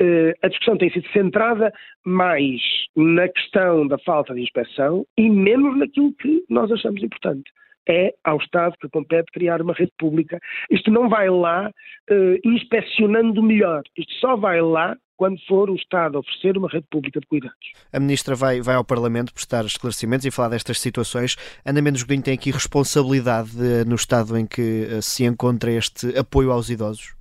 Uh, 0.02 0.34
a 0.42 0.48
discussão 0.48 0.78
tem 0.78 0.92
sido 0.92 1.08
centrada 1.10 1.72
mais 2.06 2.62
na 2.96 3.28
questão 3.30 3.88
da 3.88 3.98
falta 4.00 4.34
de 4.34 4.42
inspeção 4.42 5.06
e 5.18 5.30
menos 5.30 5.78
naquilo 5.78 6.14
que 6.14 6.44
nós 6.50 6.72
achamos 6.72 7.02
importante 7.02 7.50
é 7.88 8.14
ao 8.24 8.38
Estado 8.38 8.76
que 8.80 8.90
compete 8.90 9.32
criar 9.32 9.62
uma 9.62 9.74
rede 9.74 9.92
pública. 9.98 10.40
Isto 10.70 10.92
não 10.92 11.10
vai 11.10 11.30
lá 11.30 11.70
uh, 11.70 12.48
inspecionando 12.48 13.42
melhor, 13.42 13.84
isto 13.98 14.14
só 14.16 14.36
vai 14.36 14.62
lá 14.62 14.96
quando 15.16 15.40
for 15.48 15.70
o 15.70 15.76
Estado 15.76 16.18
oferecer 16.18 16.58
uma 16.58 16.68
rede 16.68 16.86
pública 16.90 17.20
de 17.20 17.28
cuidados. 17.28 17.72
A 17.94 18.00
Ministra 18.00 18.36
vai, 18.36 18.62
vai 18.62 18.76
ao 18.76 18.84
Parlamento 18.84 19.34
prestar 19.34 19.64
esclarecimentos 19.64 20.26
e 20.26 20.32
falar 20.32 20.50
destas 20.50 20.80
situações. 20.80 21.38
Ana 21.66 21.82
Mendes 21.82 22.04
Godinho 22.04 22.24
tem 22.24 22.34
aqui 22.34 22.52
responsabilidade 22.52 23.52
eh, 23.60 23.86
no 23.86 23.96
Estado 23.96 24.38
em 24.38 24.46
que 24.46 24.88
eh, 24.90 25.02
se 25.02 25.24
encontra 25.24 25.72
este 25.72 26.18
apoio 26.18 26.52
aos 26.52 26.70
idosos? 26.70 27.16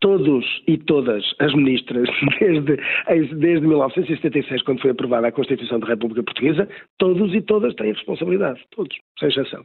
todos 0.00 0.44
e 0.68 0.76
todas 0.76 1.24
as 1.38 1.54
ministras, 1.54 2.06
desde, 2.38 2.76
desde 3.36 3.66
1976, 3.66 4.62
quando 4.62 4.82
foi 4.82 4.90
aprovada 4.90 5.28
a 5.28 5.32
Constituição 5.32 5.80
da 5.80 5.86
República 5.86 6.22
Portuguesa, 6.22 6.68
todos 6.98 7.34
e 7.34 7.40
todas 7.40 7.74
têm 7.74 7.90
responsabilidade, 7.90 8.60
todos, 8.70 8.94
sem 9.18 9.30
exceção. 9.30 9.64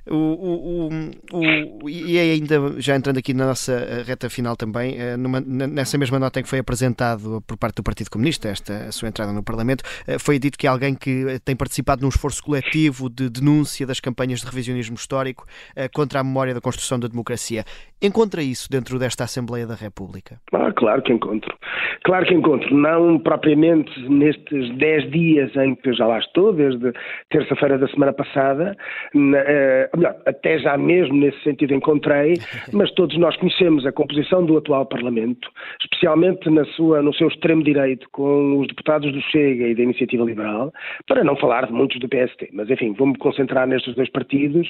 O, 0.09 0.15
o, 0.15 0.89
o, 1.31 1.89
e 1.89 2.17
ainda, 2.17 2.79
já 2.79 2.95
entrando 2.95 3.17
aqui 3.17 3.33
na 3.33 3.45
nossa 3.45 3.73
eh, 3.73 4.03
reta 4.03 4.29
final 4.29 4.55
também, 4.55 4.99
eh, 4.99 5.15
numa, 5.15 5.39
nessa 5.39 5.95
mesma 5.97 6.17
nota 6.17 6.39
em 6.39 6.43
que 6.43 6.49
foi 6.49 6.59
apresentado 6.59 7.41
por 7.45 7.55
parte 7.55 7.75
do 7.75 7.83
Partido 7.83 8.09
Comunista, 8.09 8.49
esta 8.49 8.85
a 8.87 8.91
sua 8.91 9.09
entrada 9.09 9.31
no 9.31 9.43
Parlamento, 9.43 9.83
eh, 10.07 10.17
foi 10.17 10.39
dito 10.39 10.57
que 10.57 10.65
alguém 10.65 10.95
que 10.95 11.39
tem 11.45 11.55
participado 11.55 12.01
num 12.01 12.09
esforço 12.09 12.43
coletivo 12.43 13.09
de 13.09 13.29
denúncia 13.29 13.85
das 13.85 13.99
campanhas 13.99 14.39
de 14.39 14.47
revisionismo 14.47 14.95
histórico 14.95 15.45
contra 15.93 16.19
a 16.19 16.23
memória 16.23 16.53
da 16.53 16.61
construção 16.61 16.99
da 16.99 17.07
democracia. 17.07 17.63
Encontra 18.01 18.41
isso 18.41 18.67
dentro 18.69 18.97
desta 18.97 19.25
Assembleia 19.25 19.67
da 19.67 19.75
República? 19.75 20.37
Ah, 20.51 20.71
claro 20.75 21.03
que 21.03 21.13
encontro. 21.13 21.55
Claro 22.03 22.25
que 22.25 22.33
encontro. 22.33 22.75
Não 22.75 23.19
propriamente 23.19 23.91
nestes 24.09 24.75
10 24.77 25.11
dias 25.11 25.55
em 25.55 25.75
que 25.75 25.93
já 25.93 26.07
lá 26.07 26.17
estou, 26.17 26.51
desde 26.51 26.91
terça-feira 27.29 27.77
da 27.77 27.87
semana 27.89 28.11
passada, 28.11 28.75
uh, 29.15 29.90
melhor, 29.97 30.15
até 30.25 30.59
já 30.59 30.77
mesmo 30.77 31.15
nesse 31.15 31.41
sentido 31.43 31.73
encontrei, 31.73 32.35
mas 32.73 32.91
todos 32.91 33.17
nós 33.17 33.35
conhecemos 33.37 33.85
a 33.85 33.91
composição 33.91 34.45
do 34.45 34.57
atual 34.57 34.85
Parlamento, 34.85 35.49
especialmente 35.81 36.49
na 36.49 36.65
sua, 36.65 37.01
no 37.01 37.13
seu 37.13 37.27
extremo 37.27 37.63
direito, 37.63 38.07
com 38.11 38.59
os 38.59 38.67
deputados 38.67 39.11
do 39.11 39.21
Chega 39.21 39.67
e 39.67 39.75
da 39.75 39.83
Iniciativa 39.83 40.23
Liberal, 40.23 40.71
para 41.07 41.23
não 41.23 41.35
falar 41.35 41.67
de 41.67 41.73
muitos 41.73 41.99
do 41.99 42.07
PST, 42.07 42.49
mas 42.53 42.69
enfim, 42.69 42.93
vou-me 42.93 43.17
concentrar 43.17 43.67
nestes 43.67 43.95
dois 43.95 44.09
partidos, 44.09 44.67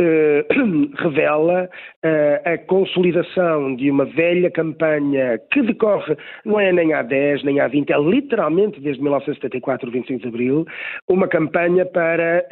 uh, 0.00 0.92
revela 1.02 1.68
uh, 2.04 2.48
a 2.48 2.58
consolidação 2.58 3.76
de 3.76 3.90
uma 3.90 4.04
velha 4.04 4.50
campanha 4.50 5.38
que 5.50 5.62
decorre, 5.62 6.16
não 6.44 6.58
é 6.58 6.72
nem 6.72 6.92
há 6.92 7.02
10, 7.02 7.44
nem 7.44 7.60
há 7.60 7.68
20, 7.68 7.92
é 7.92 7.98
literalmente 7.98 8.80
desde 8.80 9.02
1974, 9.02 9.90
25 9.90 10.20
de 10.22 10.28
Abril, 10.28 10.66
uma 11.08 11.28
campanha 11.28 11.84
para, 11.86 12.46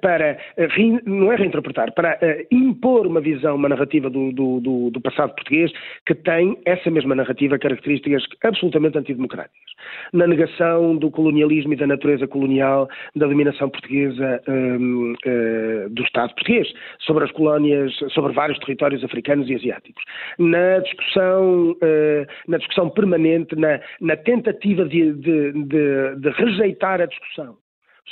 para 0.00 0.38
não 1.04 1.32
é 1.32 1.36
reinterpretar, 1.36 1.92
para 1.94 2.18
uh, 2.22 2.54
impor 2.54 3.06
uma 3.06 3.20
visão, 3.20 3.56
uma 3.56 3.68
narrativa 3.68 4.10
do, 4.10 4.32
do, 4.32 4.60
do, 4.60 4.90
do, 4.90 5.00
passado 5.00 5.34
português 5.34 5.72
que 6.06 6.14
tem 6.14 6.58
essa 6.64 6.90
mesma 6.90 7.14
narrativa, 7.14 7.58
características 7.58 8.24
absolutamente 8.44 8.98
antidemocráticas. 8.98 9.60
Na 10.12 10.26
negação 10.26 10.96
do 10.96 11.10
colonialismo 11.10 11.72
e 11.72 11.76
da 11.76 11.86
natureza 11.86 12.26
colonial 12.26 12.88
da 13.16 13.26
dominação 13.26 13.68
portuguesa 13.68 14.40
um, 14.48 15.12
uh, 15.12 15.16
eh, 15.24 15.88
do 15.90 16.02
Estado 16.02 16.34
português 16.34 16.68
sobre 17.00 17.24
as 17.24 17.32
colónias, 17.32 17.92
sobre 18.12 18.32
vários 18.32 18.58
territórios 18.60 19.02
africanos 19.02 19.48
e 19.48 19.54
asiáticos. 19.54 20.02
Na 20.38 20.78
discussão, 20.78 21.72
uh, 21.72 22.26
na 22.48 22.58
discussão 22.58 22.90
permanente, 22.90 23.56
na, 23.56 23.80
na 24.00 24.16
tentativa 24.16 24.84
de, 24.84 25.12
de, 25.14 25.52
de, 25.52 26.16
de 26.16 26.30
rejeitar 26.30 27.00
a 27.00 27.06
discussão 27.06 27.61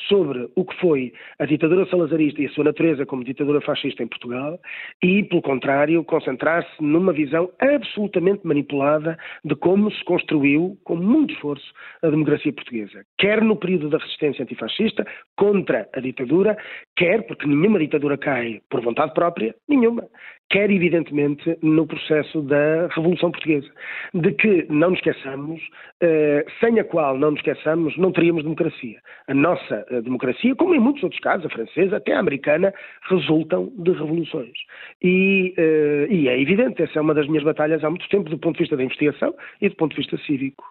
sobre 0.09 0.49
o 0.54 0.64
que 0.64 0.76
foi 0.80 1.12
a 1.38 1.44
ditadura 1.44 1.87
salazarista 1.87 2.40
e 2.40 2.47
a 2.47 2.50
sua 2.50 2.64
natureza 2.64 3.04
como 3.06 3.25
ditadura 3.25 3.61
fascista 3.61 4.02
em 4.02 4.09
Portugal 4.09 4.59
e, 5.02 5.23
pelo 5.25 5.42
contrário, 5.42 6.04
concentrar-se 6.04 6.70
numa 6.80 7.12
visão 7.12 7.50
absolutamente 7.61 8.47
manipulada 8.47 9.18
de 9.44 9.54
como 9.56 9.90
se 9.90 10.02
construiu, 10.04 10.78
com 10.85 10.97
muito 10.97 11.35
esforço, 11.35 11.73
a 12.02 12.09
democracia 12.09 12.52
portuguesa. 12.52 13.04
Quer 13.18 13.42
no 13.42 13.56
período 13.56 13.88
da 13.88 13.99
resistência 13.99 14.42
antifascista 14.42 15.04
contra 15.37 15.88
a 15.92 16.00
ditadura, 16.00 16.56
quer 16.97 17.26
porque 17.26 17.47
nenhuma 17.47 17.78
ditadura 17.78 18.16
cai 18.16 18.61
por 18.70 18.80
vontade 18.82 19.12
própria, 19.14 19.54
nenhuma 19.68 20.06
quer 20.50 20.69
evidentemente 20.69 21.57
no 21.62 21.87
processo 21.87 22.42
da 22.42 22.88
Revolução 22.88 23.30
Portuguesa, 23.30 23.69
de 24.12 24.33
que 24.33 24.66
não 24.69 24.90
nos 24.90 24.99
esqueçamos, 24.99 25.61
eh, 26.00 26.45
sem 26.59 26.80
a 26.80 26.85
qual 26.85 27.16
não 27.16 27.30
nos 27.30 27.40
esqueçamos, 27.40 27.97
não 27.97 28.11
teríamos 28.11 28.42
democracia. 28.42 28.99
A 29.28 29.35
nossa 29.35 29.87
eh, 29.90 30.00
democracia, 30.02 30.54
como 30.57 30.75
em 30.75 30.80
muitos 30.80 31.04
outros 31.04 31.21
casos, 31.21 31.47
a 31.47 31.50
francesa, 31.50 31.99
até 31.99 32.14
a 32.14 32.19
americana, 32.19 32.75
resultam 33.09 33.73
de 33.78 33.92
revoluções. 33.92 34.52
E, 35.00 35.54
eh, 35.57 36.09
e 36.11 36.28
é 36.28 36.40
evidente, 36.40 36.83
essa 36.83 36.99
é 36.99 37.02
uma 37.02 37.14
das 37.14 37.28
minhas 37.28 37.45
batalhas 37.45 37.85
há 37.85 37.88
muito 37.88 38.09
tempo, 38.09 38.28
do 38.28 38.38
ponto 38.38 38.57
de 38.57 38.64
vista 38.64 38.76
da 38.76 38.83
investigação 38.83 39.33
e 39.61 39.69
do 39.69 39.76
ponto 39.76 39.92
de 39.92 39.99
vista 39.99 40.19
cívico. 40.26 40.64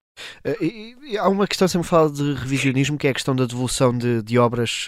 E, 0.61 1.17
há 1.17 1.29
uma 1.29 1.47
questão 1.47 1.65
sempre 1.65 1.87
fala 1.87 2.11
de 2.11 2.33
revisionismo, 2.33 2.97
que 2.97 3.07
é 3.07 3.11
a 3.11 3.13
questão 3.13 3.33
da 3.33 3.45
devolução 3.45 3.97
de, 3.97 4.21
de 4.21 4.37
obras 4.37 4.87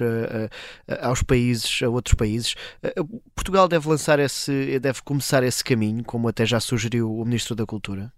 aos 1.01 1.23
países, 1.23 1.81
a 1.81 1.87
outros 1.87 2.15
países. 2.15 2.53
Portugal 3.33 3.69
deve 3.69 3.87
lançar 3.87 4.19
esse 4.19 4.51
deve 4.81 5.01
começar 5.03 5.43
esse 5.43 5.63
caminho, 5.63 6.03
como 6.03 6.27
até 6.27 6.45
já 6.45 6.59
sugeriu 6.59 7.09
o 7.09 7.23
Ministro 7.23 7.55
da 7.55 7.65
Cultura? 7.65 8.11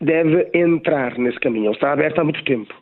Deve 0.00 0.50
entrar 0.52 1.16
nesse 1.16 1.38
caminho. 1.38 1.66
Ele 1.66 1.74
está 1.74 1.92
aberto 1.92 2.18
há 2.18 2.24
muito 2.24 2.44
tempo. 2.44 2.74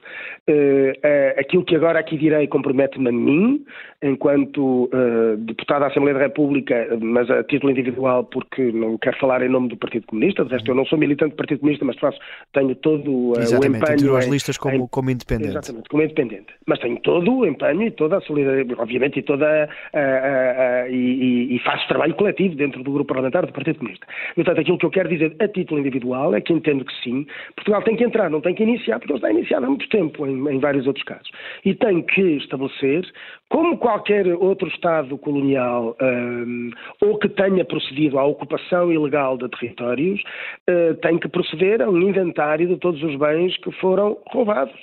Uh, 0.51 0.91
uh, 0.91 1.39
aquilo 1.39 1.65
que 1.65 1.77
agora 1.77 2.01
aqui 2.01 2.19
direi 2.19 2.49
compromete-me 2.49 3.11
a 3.11 3.13
mim, 3.13 3.65
enquanto 4.03 4.91
uh, 4.93 5.37
deputado 5.37 5.83
da 5.83 5.87
Assembleia 5.87 6.19
da 6.19 6.25
República, 6.25 6.99
mas 7.01 7.31
a 7.31 7.45
título 7.45 7.71
individual, 7.71 8.25
porque 8.25 8.73
não 8.73 8.99
quero 8.99 9.17
falar 9.19 9.41
em 9.43 9.49
nome 9.49 9.69
do 9.69 9.77
Partido 9.77 10.05
Comunista, 10.09 10.45
de 10.45 10.51
resto 10.51 10.69
eu 10.69 10.75
não 10.75 10.85
sou 10.85 10.99
militante 10.99 11.31
do 11.31 11.37
Partido 11.37 11.61
Comunista, 11.61 11.85
mas 11.85 11.97
faço, 11.97 12.19
tenho 12.53 12.75
todo 12.75 13.09
o 13.09 13.35
empenho... 13.65 13.97
tirou 13.97 14.17
as 14.17 14.27
listas 14.27 14.59
como, 14.59 14.75
em, 14.75 14.87
como 14.89 15.11
independente. 15.11 15.51
Exatamente, 15.51 15.89
como 15.89 16.03
independente. 16.03 16.47
Mas 16.67 16.81
tenho 16.81 16.99
todo 17.03 17.33
o 17.33 17.47
empenho 17.47 17.83
e 17.83 17.93
toda 17.93 18.19
a 18.19 18.21
solidariedade, 18.23 18.81
obviamente, 18.81 19.21
e 19.21 19.23
toda 19.23 19.69
a, 19.95 20.89
e, 20.89 21.55
e, 21.55 21.59
faço 21.61 21.87
trabalho 21.87 22.17
coletivo 22.17 22.57
dentro 22.57 22.83
do 22.83 22.91
grupo 22.91 23.07
parlamentar 23.07 23.47
do 23.47 23.53
Partido 23.53 23.79
Comunista. 23.79 24.05
Portanto, 24.35 24.61
aquilo 24.61 24.77
que 24.77 24.87
eu 24.87 24.91
quero 24.91 25.09
dizer 25.09 25.37
a 25.39 25.47
título 25.47 25.79
individual 25.79 26.35
é 26.35 26.41
que 26.41 26.53
entendo 26.53 26.85
que 26.85 26.93
sim, 27.05 27.25
Portugal 27.55 27.83
tem 27.83 27.95
que 27.95 28.03
entrar, 28.03 28.29
não 28.29 28.41
tem 28.41 28.57
que 28.57 28.65
iniciar, 28.65 28.99
porque 28.99 29.13
ele 29.13 29.19
está 29.19 29.31
iniciado 29.31 29.67
há 29.67 29.69
muito 29.69 29.89
tempo, 29.89 30.32
em, 30.33 30.59
vários 30.59 30.87
outros 30.87 31.05
casos. 31.05 31.31
E 31.65 31.75
tem 31.75 32.03
que 32.03 32.21
estabelecer, 32.37 33.05
como 33.49 33.79
qualquer 33.79 34.27
outro 34.27 34.69
Estado 34.69 35.17
colonial 35.19 35.97
um, 36.01 36.71
ou 37.01 37.19
que 37.19 37.29
tenha 37.29 37.65
procedido 37.65 38.19
à 38.19 38.25
ocupação 38.25 38.93
ilegal 38.93 39.37
de 39.37 39.49
territórios, 39.49 40.21
uh, 40.69 40.95
tem 40.97 41.19
que 41.19 41.29
proceder 41.29 41.83
a 41.83 41.89
um 41.89 42.01
inventário 42.01 42.69
de 42.69 42.77
todos 42.77 43.03
os 43.03 43.17
bens 43.17 43.57
que 43.59 43.71
foram 43.73 44.19
roubados 44.29 44.75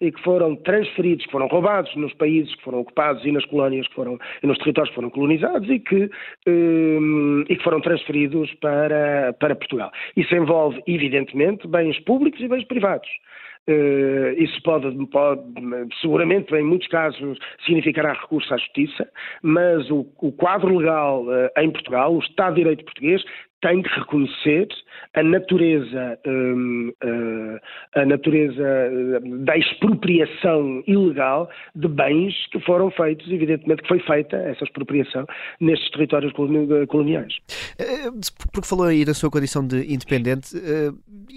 e 0.00 0.10
que 0.10 0.22
foram 0.22 0.56
transferidos, 0.56 1.24
que 1.24 1.32
foram 1.32 1.46
roubados 1.46 1.94
nos 1.96 2.12
países 2.14 2.54
que 2.54 2.62
foram 2.62 2.80
ocupados 2.80 3.24
e 3.24 3.32
nas 3.32 3.44
colónias 3.46 3.86
que 3.88 3.94
foram, 3.94 4.18
e 4.42 4.46
nos 4.46 4.58
territórios 4.58 4.90
que 4.90 4.94
foram 4.96 5.10
colonizados 5.10 5.68
e 5.68 5.78
que, 5.78 6.10
um, 6.46 7.44
e 7.48 7.56
que 7.56 7.62
foram 7.62 7.80
transferidos 7.80 8.52
para, 8.54 9.34
para 9.38 9.54
Portugal. 9.54 9.90
Isso 10.16 10.34
envolve, 10.34 10.82
evidentemente, 10.86 11.66
bens 11.66 11.98
públicos 12.00 12.40
e 12.40 12.48
bens 12.48 12.64
privados. 12.64 13.08
Uh, 13.66 14.34
isso 14.36 14.62
pode, 14.62 14.94
pode, 15.06 15.42
seguramente, 16.02 16.54
em 16.54 16.62
muitos 16.62 16.86
casos, 16.88 17.38
significará 17.64 18.12
recurso 18.12 18.52
à 18.52 18.58
justiça, 18.58 19.08
mas 19.42 19.90
o, 19.90 20.06
o 20.18 20.32
quadro 20.32 20.76
legal 20.76 21.24
uh, 21.24 21.48
em 21.58 21.70
Portugal, 21.70 22.14
o 22.14 22.18
Estado 22.18 22.56
de 22.56 22.60
Direito 22.60 22.84
português, 22.84 23.24
tem 23.64 23.82
que 23.82 23.88
reconhecer 23.98 24.68
a 25.14 25.22
natureza, 25.22 26.18
um, 26.26 26.92
uh, 27.02 27.60
a 27.94 28.04
natureza 28.04 28.90
da 29.44 29.56
expropriação 29.56 30.82
ilegal 30.86 31.48
de 31.74 31.88
bens 31.88 32.34
que 32.52 32.60
foram 32.60 32.90
feitos, 32.90 33.26
evidentemente 33.30 33.82
que 33.82 33.88
foi 33.88 34.00
feita 34.00 34.36
essa 34.36 34.64
expropriação 34.64 35.24
nestes 35.60 35.90
territórios 35.92 36.30
coloniais. 36.88 37.34
Porque 38.52 38.68
falou 38.68 38.86
aí 38.86 39.04
da 39.04 39.14
sua 39.14 39.30
condição 39.30 39.66
de 39.66 39.92
independente, 39.92 40.48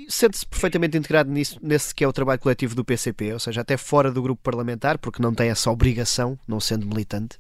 sente-se 0.10 0.46
perfeitamente 0.46 0.98
integrado 0.98 1.32
nisso, 1.32 1.58
nesse 1.64 1.96
que 1.96 2.04
é 2.04 2.08
o 2.08 2.14
trabalho 2.14 2.42
coletivo 2.42 2.76
do 2.76 2.84
PCP, 2.84 3.34
ou 3.34 3.40
seja, 3.40 3.62
até 3.62 3.78
fora 3.78 4.12
do 4.12 4.22
grupo 4.22 4.42
parlamentar, 4.44 4.98
porque 4.98 5.22
não 5.22 5.34
tem 5.34 5.50
essa 5.50 5.72
obrigação, 5.72 6.38
não 6.48 6.60
sendo 6.60 6.86
militante? 6.86 7.40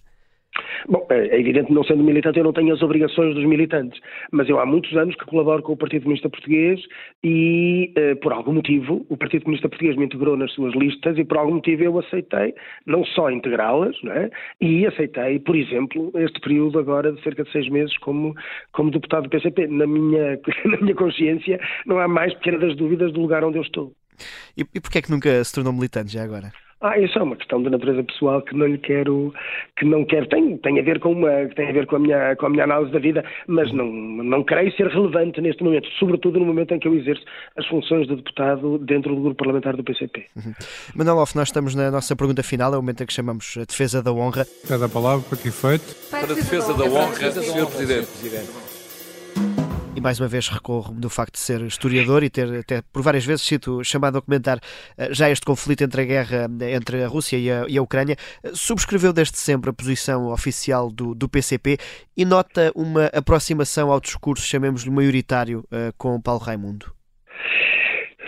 Bom, 0.87 1.05
é, 1.09 1.35
é 1.35 1.39
evidente 1.39 1.67
que 1.67 1.73
não 1.73 1.83
sendo 1.83 2.03
militante 2.03 2.37
eu 2.37 2.43
não 2.43 2.53
tenho 2.53 2.73
as 2.73 2.81
obrigações 2.81 3.35
dos 3.35 3.45
militantes, 3.45 3.99
mas 4.31 4.47
eu 4.49 4.59
há 4.59 4.65
muitos 4.65 4.95
anos 4.95 5.15
que 5.15 5.25
colaboro 5.25 5.61
com 5.63 5.73
o 5.73 5.77
Partido 5.77 6.03
Comunista 6.03 6.29
Português 6.29 6.79
e, 7.23 7.91
eh, 7.95 8.15
por 8.15 8.31
algum 8.31 8.53
motivo, 8.53 9.05
o 9.09 9.17
Partido 9.17 9.43
Comunista 9.43 9.69
Português 9.69 9.95
me 9.95 10.05
integrou 10.05 10.37
nas 10.37 10.51
suas 10.53 10.73
listas 10.73 11.17
e, 11.17 11.23
por 11.23 11.37
algum 11.37 11.55
motivo, 11.55 11.83
eu 11.83 11.99
aceitei 11.99 12.53
não 12.85 13.03
só 13.05 13.29
integrá-las, 13.29 13.95
é? 14.05 14.29
e 14.61 14.85
aceitei, 14.85 15.39
por 15.39 15.55
exemplo, 15.55 16.11
este 16.15 16.39
período 16.39 16.79
agora 16.79 17.11
de 17.11 17.21
cerca 17.21 17.43
de 17.43 17.51
seis 17.51 17.69
meses 17.69 17.97
como, 17.99 18.33
como 18.71 18.91
deputado 18.91 19.23
do 19.23 19.29
PCP. 19.29 19.67
Na 19.67 19.87
minha, 19.87 20.39
na 20.65 20.77
minha 20.77 20.95
consciência 20.95 21.59
não 21.85 21.99
há 21.99 22.07
mais 22.07 22.33
pequena 22.35 22.59
das 22.59 22.75
dúvidas 22.75 23.11
do 23.13 23.21
lugar 23.21 23.43
onde 23.43 23.57
eu 23.57 23.63
estou. 23.63 23.91
E, 24.57 24.61
e 24.61 24.79
porquê 24.81 24.99
é 24.99 25.01
que 25.01 25.11
nunca 25.11 25.43
se 25.43 25.53
tornou 25.53 25.73
militante 25.73 26.11
já 26.11 26.23
agora? 26.23 26.51
Ah, 26.79 26.97
isso 26.99 27.17
é 27.17 27.23
uma 27.23 27.35
questão 27.35 27.61
de 27.63 27.71
natureza 27.71 28.03
pessoal 28.03 28.39
que 28.41 28.55
não 28.55 28.67
lhe 28.67 28.77
quero, 28.77 29.33
que 29.77 29.83
não 29.85 30.05
quero, 30.05 30.27
tem, 30.27 30.57
tem 30.57 30.79
a 30.79 30.83
ver 30.83 30.99
com 30.99 31.11
uma, 31.11 31.47
tem 31.55 31.69
a 31.69 31.71
ver 31.71 31.87
com 31.87 31.95
a 31.95 31.99
minha, 31.99 32.35
com 32.35 32.45
a 32.45 32.49
minha 32.49 32.65
análise 32.65 32.91
da 32.91 32.99
vida, 32.99 33.25
mas 33.47 33.73
não, 33.73 33.85
não 33.85 34.43
creio 34.43 34.71
ser 34.75 34.87
relevante 34.87 35.41
neste 35.41 35.63
momento, 35.63 35.87
sobretudo 35.97 36.39
no 36.39 36.45
momento 36.45 36.75
em 36.75 36.79
que 36.79 36.87
eu 36.87 36.93
exerço 36.93 37.23
as 37.57 37.65
funções 37.65 38.07
de 38.07 38.15
deputado 38.15 38.77
dentro 38.77 39.15
do 39.15 39.21
grupo 39.21 39.37
parlamentar 39.37 39.75
do 39.75 39.83
PCP. 39.83 40.25
Uhum. 40.35 40.53
Manuel 40.95 41.17
Off, 41.17 41.35
nós 41.35 41.47
estamos 41.47 41.73
na 41.73 41.89
nossa 41.89 42.15
pergunta 42.15 42.43
final, 42.43 42.71
é 42.71 42.77
o 42.77 42.81
momento 42.81 43.01
em 43.01 43.07
que 43.07 43.13
chamamos 43.13 43.55
a 43.57 43.65
defesa 43.65 44.03
da 44.03 44.11
honra. 44.11 44.45
Cada 44.67 44.87
palavra 44.87 45.25
para 45.27 45.37
que 45.37 45.49
feito? 45.49 45.95
Para 46.11 46.31
a 46.31 46.35
defesa 46.35 46.75
da 46.75 46.83
honra, 46.85 47.31
Sr. 47.31 47.65
Presidente 47.65 48.66
e 49.97 50.01
mais 50.01 50.19
uma 50.19 50.27
vez 50.27 50.47
recorro 50.47 50.93
do 50.93 51.09
facto 51.09 51.33
de 51.33 51.39
ser 51.39 51.59
historiador 51.63 52.23
e 52.23 52.29
ter 52.29 52.59
até 52.59 52.83
por 52.93 53.01
várias 53.01 53.25
vezes 53.25 53.43
sido 53.43 53.83
chamado 53.83 54.19
a 54.19 54.21
comentar 54.21 54.59
eh, 54.95 55.11
já 55.11 55.27
este 55.27 55.43
conflito 55.43 55.83
entre 55.83 56.03
a 56.03 56.05
guerra 56.05 56.47
eh, 56.61 56.75
entre 56.75 57.03
a 57.03 57.07
Rússia 57.07 57.35
e 57.35 57.49
a, 57.51 57.65
e 57.67 57.79
a 57.79 57.81
Ucrânia, 57.81 58.15
eh, 58.43 58.51
subscreveu 58.53 59.11
desde 59.11 59.39
sempre 59.39 59.71
a 59.71 59.73
posição 59.73 60.27
oficial 60.27 60.91
do, 60.91 61.15
do 61.15 61.27
PCP 61.27 61.79
e 62.15 62.25
nota 62.25 62.71
uma 62.75 63.07
aproximação 63.07 63.91
ao 63.91 63.99
discurso, 63.99 64.45
chamemos-lhe 64.45 64.91
maioritário, 64.91 65.67
com 65.97 66.19
Paulo 66.21 66.41
Raimundo. 66.41 66.91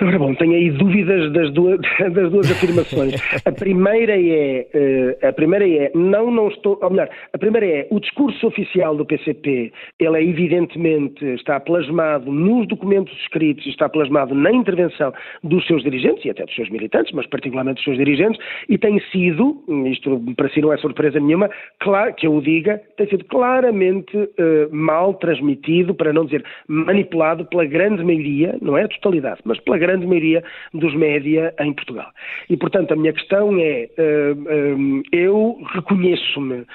Ora 0.01 0.17
bom, 0.17 0.33
tenho 0.33 0.53
aí 0.53 0.71
dúvidas 0.71 1.31
das 1.33 1.51
duas, 1.51 1.77
das 2.13 2.31
duas 2.31 2.49
afirmações. 2.49 3.15
A 3.45 3.51
primeira 3.51 4.13
é, 4.15 4.65
uh, 4.73 5.27
a 5.27 5.33
primeira 5.33 5.67
é, 5.67 5.91
não, 5.93 6.31
não 6.31 6.47
estou, 6.47 6.79
ou 6.81 6.89
melhor, 6.89 7.09
a 7.33 7.37
primeira 7.37 7.65
é, 7.65 7.87
o 7.89 7.99
discurso 7.99 8.47
oficial 8.47 8.95
do 8.95 9.05
PCP, 9.05 9.73
ele 9.99 10.17
é 10.17 10.23
evidentemente, 10.23 11.25
está 11.33 11.59
plasmado 11.59 12.31
nos 12.31 12.65
documentos 12.67 13.13
escritos, 13.23 13.65
está 13.67 13.89
plasmado 13.89 14.33
na 14.33 14.51
intervenção 14.53 15.13
dos 15.43 15.67
seus 15.67 15.83
dirigentes 15.83 16.23
e 16.23 16.29
até 16.29 16.45
dos 16.45 16.55
seus 16.55 16.69
militantes, 16.69 17.11
mas 17.13 17.27
particularmente 17.27 17.75
dos 17.75 17.83
seus 17.83 17.97
dirigentes, 17.97 18.39
e 18.69 18.77
tem 18.77 19.01
sido, 19.11 19.61
isto 19.91 20.21
para 20.37 20.49
si 20.49 20.61
não 20.61 20.71
é 20.71 20.77
surpresa 20.77 21.19
nenhuma, 21.19 21.49
claro, 21.79 22.13
que 22.13 22.25
eu 22.25 22.35
o 22.35 22.41
diga, 22.41 22.81
tem 22.95 23.07
sido 23.09 23.25
claramente 23.25 24.15
uh, 24.15 24.29
mal 24.71 25.13
transmitido, 25.15 25.93
para 25.93 26.13
não 26.13 26.23
dizer 26.23 26.43
manipulado 26.69 27.43
pela 27.45 27.65
grande 27.65 28.01
maioria, 28.01 28.57
não 28.61 28.77
é 28.77 28.83
a 28.83 28.87
totalidade, 28.87 29.41
mas 29.43 29.59
pela 29.59 29.77
grande 29.77 29.88
grande 29.89 30.05
maioria 30.05 30.43
dos 30.73 30.93
média 30.93 31.53
em 31.59 31.73
Portugal. 31.73 32.11
E, 32.49 32.55
portanto, 32.55 32.91
a 32.91 32.95
minha 32.95 33.13
questão 33.13 33.57
é, 33.59 33.89
uh, 33.97 34.33
uh, 34.33 35.03
eu 35.11 35.57
reconheço-me 35.73 36.59
uh, 36.59 36.65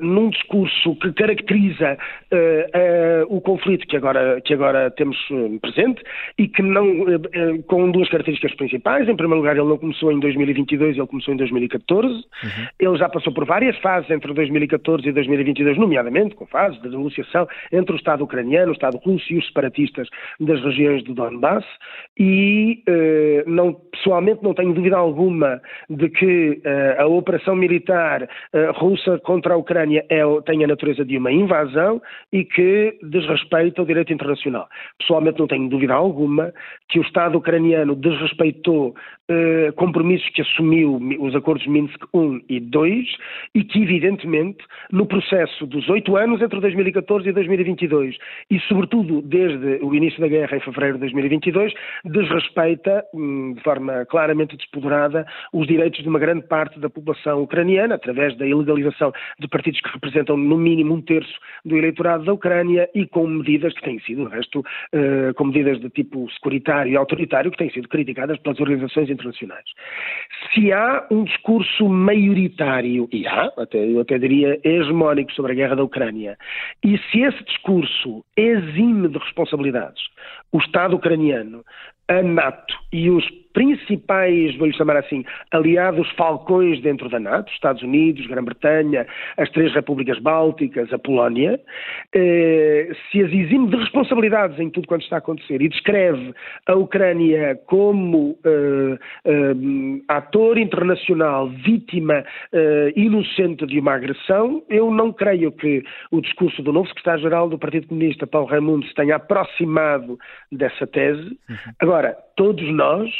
num 0.00 0.30
discurso 0.30 0.96
que 0.96 1.12
caracteriza 1.12 1.96
o 3.28 3.40
conflito 3.40 3.86
que 3.86 3.96
agora, 3.96 4.40
que 4.40 4.54
agora 4.54 4.90
temos 4.92 5.16
presente 5.60 6.02
e 6.38 6.48
que 6.48 6.62
não, 6.62 6.86
com 7.66 7.90
duas 7.90 8.08
características 8.08 8.54
principais. 8.54 9.08
Em 9.08 9.16
primeiro 9.16 9.40
lugar, 9.40 9.56
ele 9.56 9.68
não 9.68 9.78
começou 9.78 10.12
em 10.12 10.20
2022, 10.20 10.96
ele 10.96 11.06
começou 11.06 11.34
em 11.34 11.36
2014. 11.36 12.14
Uhum. 12.14 12.22
Ele 12.78 12.96
já 12.96 13.08
passou 13.08 13.32
por 13.32 13.44
várias 13.44 13.76
fases 13.78 14.10
entre 14.10 14.32
2014 14.32 15.08
e 15.08 15.12
2022, 15.12 15.76
nomeadamente 15.76 16.34
com 16.34 16.46
fases 16.46 16.80
de 16.82 16.88
negociação 16.88 17.48
entre 17.72 17.94
o 17.94 17.96
Estado 17.96 18.24
ucraniano, 18.24 18.70
o 18.70 18.74
Estado 18.74 18.96
russo 18.98 19.32
e 19.32 19.38
os 19.38 19.46
separatistas 19.46 20.08
das 20.38 20.62
regiões 20.62 21.02
do 21.04 21.14
Donbass. 21.14 21.64
E 22.18 22.39
e 22.40 22.82
eh, 22.86 23.44
não, 23.46 23.74
pessoalmente 23.74 24.42
não 24.42 24.54
tenho 24.54 24.72
dúvida 24.72 24.96
alguma 24.96 25.60
de 25.90 26.08
que 26.08 26.58
eh, 26.64 26.96
a 26.98 27.06
operação 27.06 27.54
militar 27.54 28.26
eh, 28.54 28.70
russa 28.76 29.18
contra 29.18 29.52
a 29.52 29.56
Ucrânia 29.58 30.06
é, 30.08 30.22
tem 30.46 30.64
a 30.64 30.66
natureza 30.66 31.04
de 31.04 31.18
uma 31.18 31.30
invasão 31.30 32.00
e 32.32 32.42
que 32.42 32.96
desrespeita 33.02 33.82
o 33.82 33.84
direito 33.84 34.14
internacional. 34.14 34.66
Pessoalmente 34.98 35.38
não 35.38 35.46
tenho 35.46 35.68
dúvida 35.68 35.92
alguma 35.92 36.50
que 36.88 36.98
o 36.98 37.02
Estado 37.02 37.36
ucraniano 37.36 37.94
desrespeitou 37.94 38.94
compromissos 39.76 40.28
que 40.30 40.42
assumiu 40.42 40.98
os 41.20 41.36
acordos 41.36 41.64
Minsk 41.64 42.02
I 42.12 42.44
e 42.48 42.56
II 42.56 43.06
e 43.54 43.62
que, 43.62 43.80
evidentemente, 43.80 44.58
no 44.90 45.06
processo 45.06 45.66
dos 45.66 45.88
oito 45.88 46.16
anos 46.16 46.42
entre 46.42 46.58
2014 46.58 47.28
e 47.28 47.32
2022 47.32 48.16
e, 48.50 48.58
sobretudo, 48.62 49.22
desde 49.22 49.78
o 49.84 49.94
início 49.94 50.20
da 50.20 50.26
guerra 50.26 50.56
em 50.56 50.60
fevereiro 50.60 50.94
de 50.94 51.02
2022, 51.02 51.72
desrespeita, 52.30 53.04
hum, 53.12 53.54
de 53.54 53.62
forma 53.62 54.06
claramente 54.06 54.56
despoderada, 54.56 55.26
os 55.52 55.66
direitos 55.66 56.02
de 56.02 56.08
uma 56.08 56.18
grande 56.18 56.46
parte 56.46 56.78
da 56.78 56.88
população 56.88 57.42
ucraniana, 57.42 57.96
através 57.96 58.36
da 58.36 58.46
ilegalização 58.46 59.12
de 59.38 59.48
partidos 59.48 59.80
que 59.80 59.90
representam 59.90 60.36
no 60.36 60.56
mínimo 60.56 60.94
um 60.94 61.02
terço 61.02 61.34
do 61.64 61.76
eleitorado 61.76 62.24
da 62.24 62.32
Ucrânia 62.32 62.88
e 62.94 63.06
com 63.06 63.26
medidas 63.26 63.74
que 63.74 63.82
têm 63.82 63.98
sido, 64.00 64.28
de 64.28 64.34
resto, 64.34 64.60
uh, 64.60 65.34
com 65.34 65.44
medidas 65.44 65.80
de 65.80 65.90
tipo 65.90 66.30
securitário 66.32 66.92
e 66.92 66.96
autoritário 66.96 67.50
que 67.50 67.58
têm 67.58 67.70
sido 67.70 67.88
criticadas 67.88 68.38
pelas 68.38 68.60
organizações 68.60 69.10
internacionais. 69.10 69.64
Se 70.54 70.72
há 70.72 71.06
um 71.10 71.24
discurso 71.24 71.88
maioritário, 71.88 73.08
e 73.12 73.26
há, 73.26 73.50
até, 73.58 73.78
eu 73.78 74.00
até 74.00 74.18
diria 74.18 74.60
hegemónico 74.62 75.32
sobre 75.32 75.52
a 75.52 75.54
guerra 75.54 75.76
da 75.76 75.82
Ucrânia, 75.82 76.38
e 76.84 76.96
se 77.10 77.20
esse 77.22 77.42
discurso 77.44 78.24
exime 78.36 79.08
de 79.08 79.18
responsabilidades 79.18 80.00
o 80.52 80.58
Estado 80.58 80.96
ucraniano, 80.96 81.64
a 82.10 82.22
NATO. 82.22 82.74
E 82.92 83.08
os 83.08 83.24
principais, 83.52 83.69
vou-lhe 84.56 84.74
chamar 84.74 84.96
assim, 84.96 85.24
aliados 85.50 86.08
falcões 86.12 86.80
dentro 86.80 87.08
da 87.08 87.18
NATO, 87.18 87.52
Estados 87.52 87.82
Unidos, 87.82 88.26
Grã-Bretanha, 88.26 89.06
as 89.36 89.50
três 89.50 89.72
repúblicas 89.72 90.18
bálticas, 90.18 90.92
a 90.92 90.98
Polónia, 90.98 91.60
eh, 92.14 92.90
se 93.10 93.22
as 93.22 93.30
exime 93.40 93.68
de 93.68 93.76
responsabilidades 93.76 94.58
em 94.58 94.70
tudo 94.70 94.86
quanto 94.86 95.02
está 95.02 95.16
a 95.16 95.18
acontecer 95.18 95.60
e 95.62 95.68
descreve 95.68 96.34
a 96.66 96.74
Ucrânia 96.74 97.58
como 97.66 98.38
eh, 98.44 98.98
eh, 99.24 99.54
ator 100.08 100.58
internacional, 100.58 101.48
vítima 101.48 102.24
eh, 102.52 102.92
inocente 102.96 103.66
de 103.66 103.78
uma 103.78 103.94
agressão, 103.94 104.62
eu 104.68 104.90
não 104.90 105.12
creio 105.12 105.52
que 105.52 105.82
o 106.10 106.20
discurso 106.20 106.62
do 106.62 106.72
novo 106.72 106.88
secretário-geral 106.88 107.48
do 107.48 107.58
Partido 107.58 107.88
Comunista, 107.88 108.26
Paulo 108.26 108.48
Raimundo, 108.48 108.86
se 108.86 108.94
tenha 108.94 109.16
aproximado 109.16 110.18
dessa 110.52 110.86
tese. 110.86 111.38
Uhum. 111.48 111.56
Agora, 111.80 112.16
todos 112.40 112.66
nós 112.72 113.10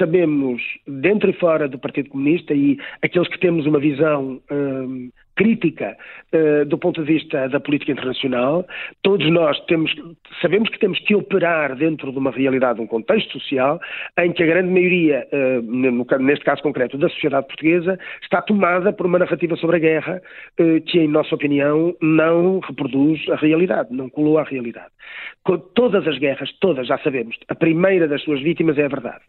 sabemos, 0.00 0.60
dentro 0.84 1.30
e 1.30 1.32
fora 1.32 1.68
do 1.68 1.78
Partido 1.78 2.10
Comunista, 2.10 2.52
e 2.52 2.76
aqueles 3.00 3.28
que 3.28 3.38
temos 3.38 3.66
uma 3.66 3.78
visão 3.78 4.40
hum, 4.50 5.10
crítica 5.36 5.96
uh, 6.32 6.64
do 6.66 6.78
ponto 6.78 7.02
de 7.04 7.12
vista 7.12 7.48
da 7.48 7.60
política 7.60 7.92
internacional. 7.92 8.66
Todos 9.02 9.30
nós 9.30 9.58
temos, 9.66 9.94
sabemos 10.40 10.68
que 10.68 10.78
temos 10.78 10.98
que 11.00 11.14
operar 11.14 11.76
dentro 11.76 12.12
de 12.12 12.18
uma 12.18 12.30
realidade, 12.30 12.80
um 12.80 12.86
contexto 12.86 13.32
social, 13.32 13.80
em 14.18 14.32
que 14.32 14.42
a 14.42 14.46
grande 14.46 14.70
maioria, 14.70 15.26
uh, 15.32 15.62
no, 15.62 16.06
neste 16.20 16.44
caso 16.44 16.62
concreto, 16.62 16.98
da 16.98 17.08
sociedade 17.08 17.46
portuguesa, 17.46 17.98
está 18.22 18.40
tomada 18.42 18.92
por 18.92 19.06
uma 19.06 19.18
narrativa 19.18 19.56
sobre 19.56 19.76
a 19.76 19.80
guerra 19.80 20.22
uh, 20.60 20.80
que, 20.82 20.98
em 20.98 21.08
nossa 21.08 21.34
opinião, 21.34 21.94
não 22.00 22.60
reproduz 22.60 23.20
a 23.30 23.36
realidade, 23.36 23.92
não 23.92 24.08
colou 24.08 24.38
a 24.38 24.44
realidade. 24.44 24.92
Com 25.44 25.58
todas 25.58 26.06
as 26.06 26.18
guerras, 26.18 26.50
todas, 26.60 26.86
já 26.86 26.96
sabemos, 26.98 27.36
a 27.48 27.54
primeira 27.54 28.08
das 28.08 28.22
suas 28.22 28.40
vítimas 28.40 28.78
é 28.78 28.86
a 28.86 28.88
verdade. 28.88 29.20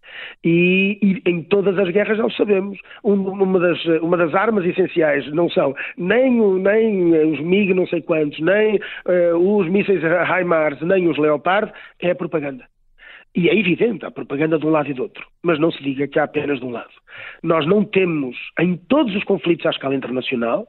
E, 0.43 0.97
e 1.01 1.29
em 1.29 1.43
todas 1.43 1.77
as 1.77 1.89
guerras 1.89 2.17
já 2.17 2.25
o 2.25 2.31
sabemos, 2.31 2.79
uma 3.03 3.59
das, 3.59 3.83
uma 4.01 4.17
das 4.17 4.33
armas 4.33 4.65
essenciais 4.65 5.29
não 5.33 5.49
são 5.49 5.75
nem, 5.97 6.31
nem 6.59 7.31
os 7.31 7.39
MiG 7.39 7.73
não 7.73 7.87
sei 7.87 8.01
quantos, 8.01 8.39
nem 8.39 8.75
uh, 8.75 9.57
os 9.57 9.67
mísseis 9.69 10.01
HIMARS, 10.03 10.81
nem 10.81 11.07
os 11.07 11.17
Leopard, 11.17 11.71
é 12.01 12.11
a 12.11 12.15
propaganda. 12.15 12.65
E 13.35 13.49
é 13.49 13.55
evidente, 13.55 14.05
há 14.05 14.11
propaganda 14.11 14.57
de 14.57 14.65
um 14.65 14.69
lado 14.69 14.89
e 14.89 14.93
do 14.93 15.03
outro, 15.03 15.25
mas 15.43 15.59
não 15.59 15.69
se 15.69 15.83
diga 15.83 16.07
que 16.07 16.17
há 16.17 16.23
apenas 16.23 16.59
de 16.59 16.65
um 16.65 16.71
lado. 16.71 16.93
Nós 17.43 17.65
não 17.65 17.83
temos, 17.83 18.37
em 18.59 18.77
todos 18.77 19.13
os 19.13 19.23
conflitos 19.25 19.65
à 19.65 19.71
escala 19.71 19.95
internacional, 19.95 20.65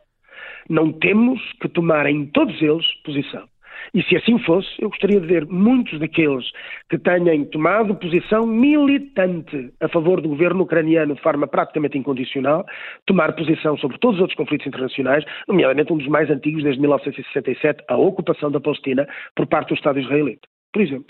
não 0.69 0.93
temos 0.93 1.41
que 1.61 1.69
tomar 1.69 2.07
em 2.07 2.27
todos 2.27 2.61
eles 2.61 2.85
posição. 3.05 3.47
E 3.95 4.03
se 4.03 4.17
assim 4.17 4.39
fosse, 4.41 4.69
eu 4.79 4.89
gostaria 4.89 5.21
de 5.21 5.27
ver 5.27 5.47
muitos 5.47 5.99
daqueles 5.99 6.45
que 6.89 6.99
tenham 6.99 7.45
tomado 7.47 7.95
posição 7.95 8.47
militante 8.47 9.73
a 9.81 9.89
favor 9.89 10.21
do 10.21 10.29
governo 10.29 10.63
ucraniano 10.63 11.15
de 11.15 11.23
forma 11.23 11.47
praticamente 11.47 11.99
incondicional, 11.99 12.65
tomar 13.07 13.35
posição 13.35 13.77
sobre 13.79 13.99
todos 13.99 14.17
os 14.17 14.23
outros 14.23 14.37
conflitos 14.37 14.67
internacionais, 14.67 15.25
nomeadamente 15.49 15.93
um 15.93 15.99
dos 15.99 16.09
mais 16.09 16.31
antigos 16.31 16.63
desde 16.63 16.81
1967, 16.81 17.85
a 17.89 17.97
ocupação 17.97 18.51
da 18.51 18.61
Palestina 18.61 19.07
por 19.35 19.47
parte 19.47 19.69
do 19.69 19.75
Estado 19.75 19.99
israelita, 19.99 20.47
por 20.73 20.83
exemplo. 20.83 21.07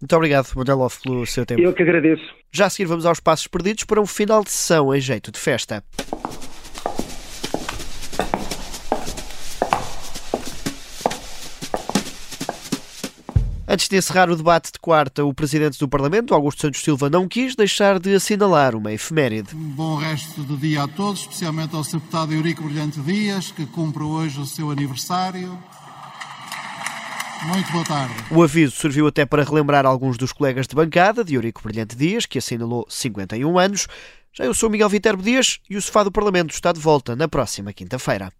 Muito 0.00 0.14
obrigado, 0.14 0.46
Manuel 0.54 0.88
pelo 1.02 1.26
seu 1.26 1.44
tempo. 1.44 1.60
Eu 1.60 1.72
que 1.72 1.82
agradeço. 1.82 2.22
Já 2.52 2.66
a 2.66 2.70
seguir 2.70 2.88
vamos 2.88 3.04
aos 3.04 3.18
passos 3.18 3.48
perdidos 3.48 3.84
para 3.84 4.00
um 4.00 4.06
final 4.06 4.44
de 4.44 4.50
sessão 4.50 4.94
em 4.94 5.00
jeito 5.00 5.32
de 5.32 5.38
festa. 5.38 5.82
Antes 13.78 13.88
de 13.88 13.96
encerrar 13.96 14.28
o 14.28 14.34
debate 14.34 14.72
de 14.72 14.78
quarta, 14.80 15.24
o 15.24 15.32
presidente 15.32 15.78
do 15.78 15.88
Parlamento, 15.88 16.34
Augusto 16.34 16.62
Santos 16.62 16.80
Silva, 16.80 17.08
não 17.08 17.28
quis 17.28 17.54
deixar 17.54 18.00
de 18.00 18.12
assinalar 18.12 18.74
uma 18.74 18.92
efeméride. 18.92 19.54
Um 19.54 19.70
bom 19.70 19.94
resto 19.94 20.42
do 20.42 20.56
dia 20.56 20.82
a 20.82 20.88
todos, 20.88 21.20
especialmente 21.20 21.76
ao. 21.76 21.84
Deputado 21.84 22.34
Eurico 22.34 22.64
Brilhante 22.64 22.98
Dias, 22.98 23.52
que 23.52 23.64
cumpre 23.66 24.02
hoje 24.02 24.40
o 24.40 24.46
seu 24.46 24.72
aniversário. 24.72 25.56
Muito 27.46 27.70
boa 27.70 27.84
tarde. 27.84 28.14
O 28.32 28.42
aviso 28.42 28.74
serviu 28.74 29.06
até 29.06 29.24
para 29.24 29.44
relembrar 29.44 29.86
alguns 29.86 30.18
dos 30.18 30.32
colegas 30.32 30.66
de 30.66 30.74
bancada 30.74 31.22
de 31.22 31.36
Eurico 31.36 31.62
Brilhante 31.62 31.94
Dias, 31.94 32.26
que 32.26 32.38
assinalou 32.38 32.84
51 32.88 33.56
anos. 33.60 33.86
Já 34.32 34.44
eu 34.44 34.54
sou 34.54 34.68
Miguel 34.68 34.88
Viterbo 34.88 35.22
Dias 35.22 35.60
e 35.70 35.76
o 35.76 35.80
Sofá 35.80 36.02
do 36.02 36.10
Parlamento 36.10 36.50
está 36.50 36.72
de 36.72 36.80
volta 36.80 37.14
na 37.14 37.28
próxima 37.28 37.72
quinta-feira. 37.72 38.32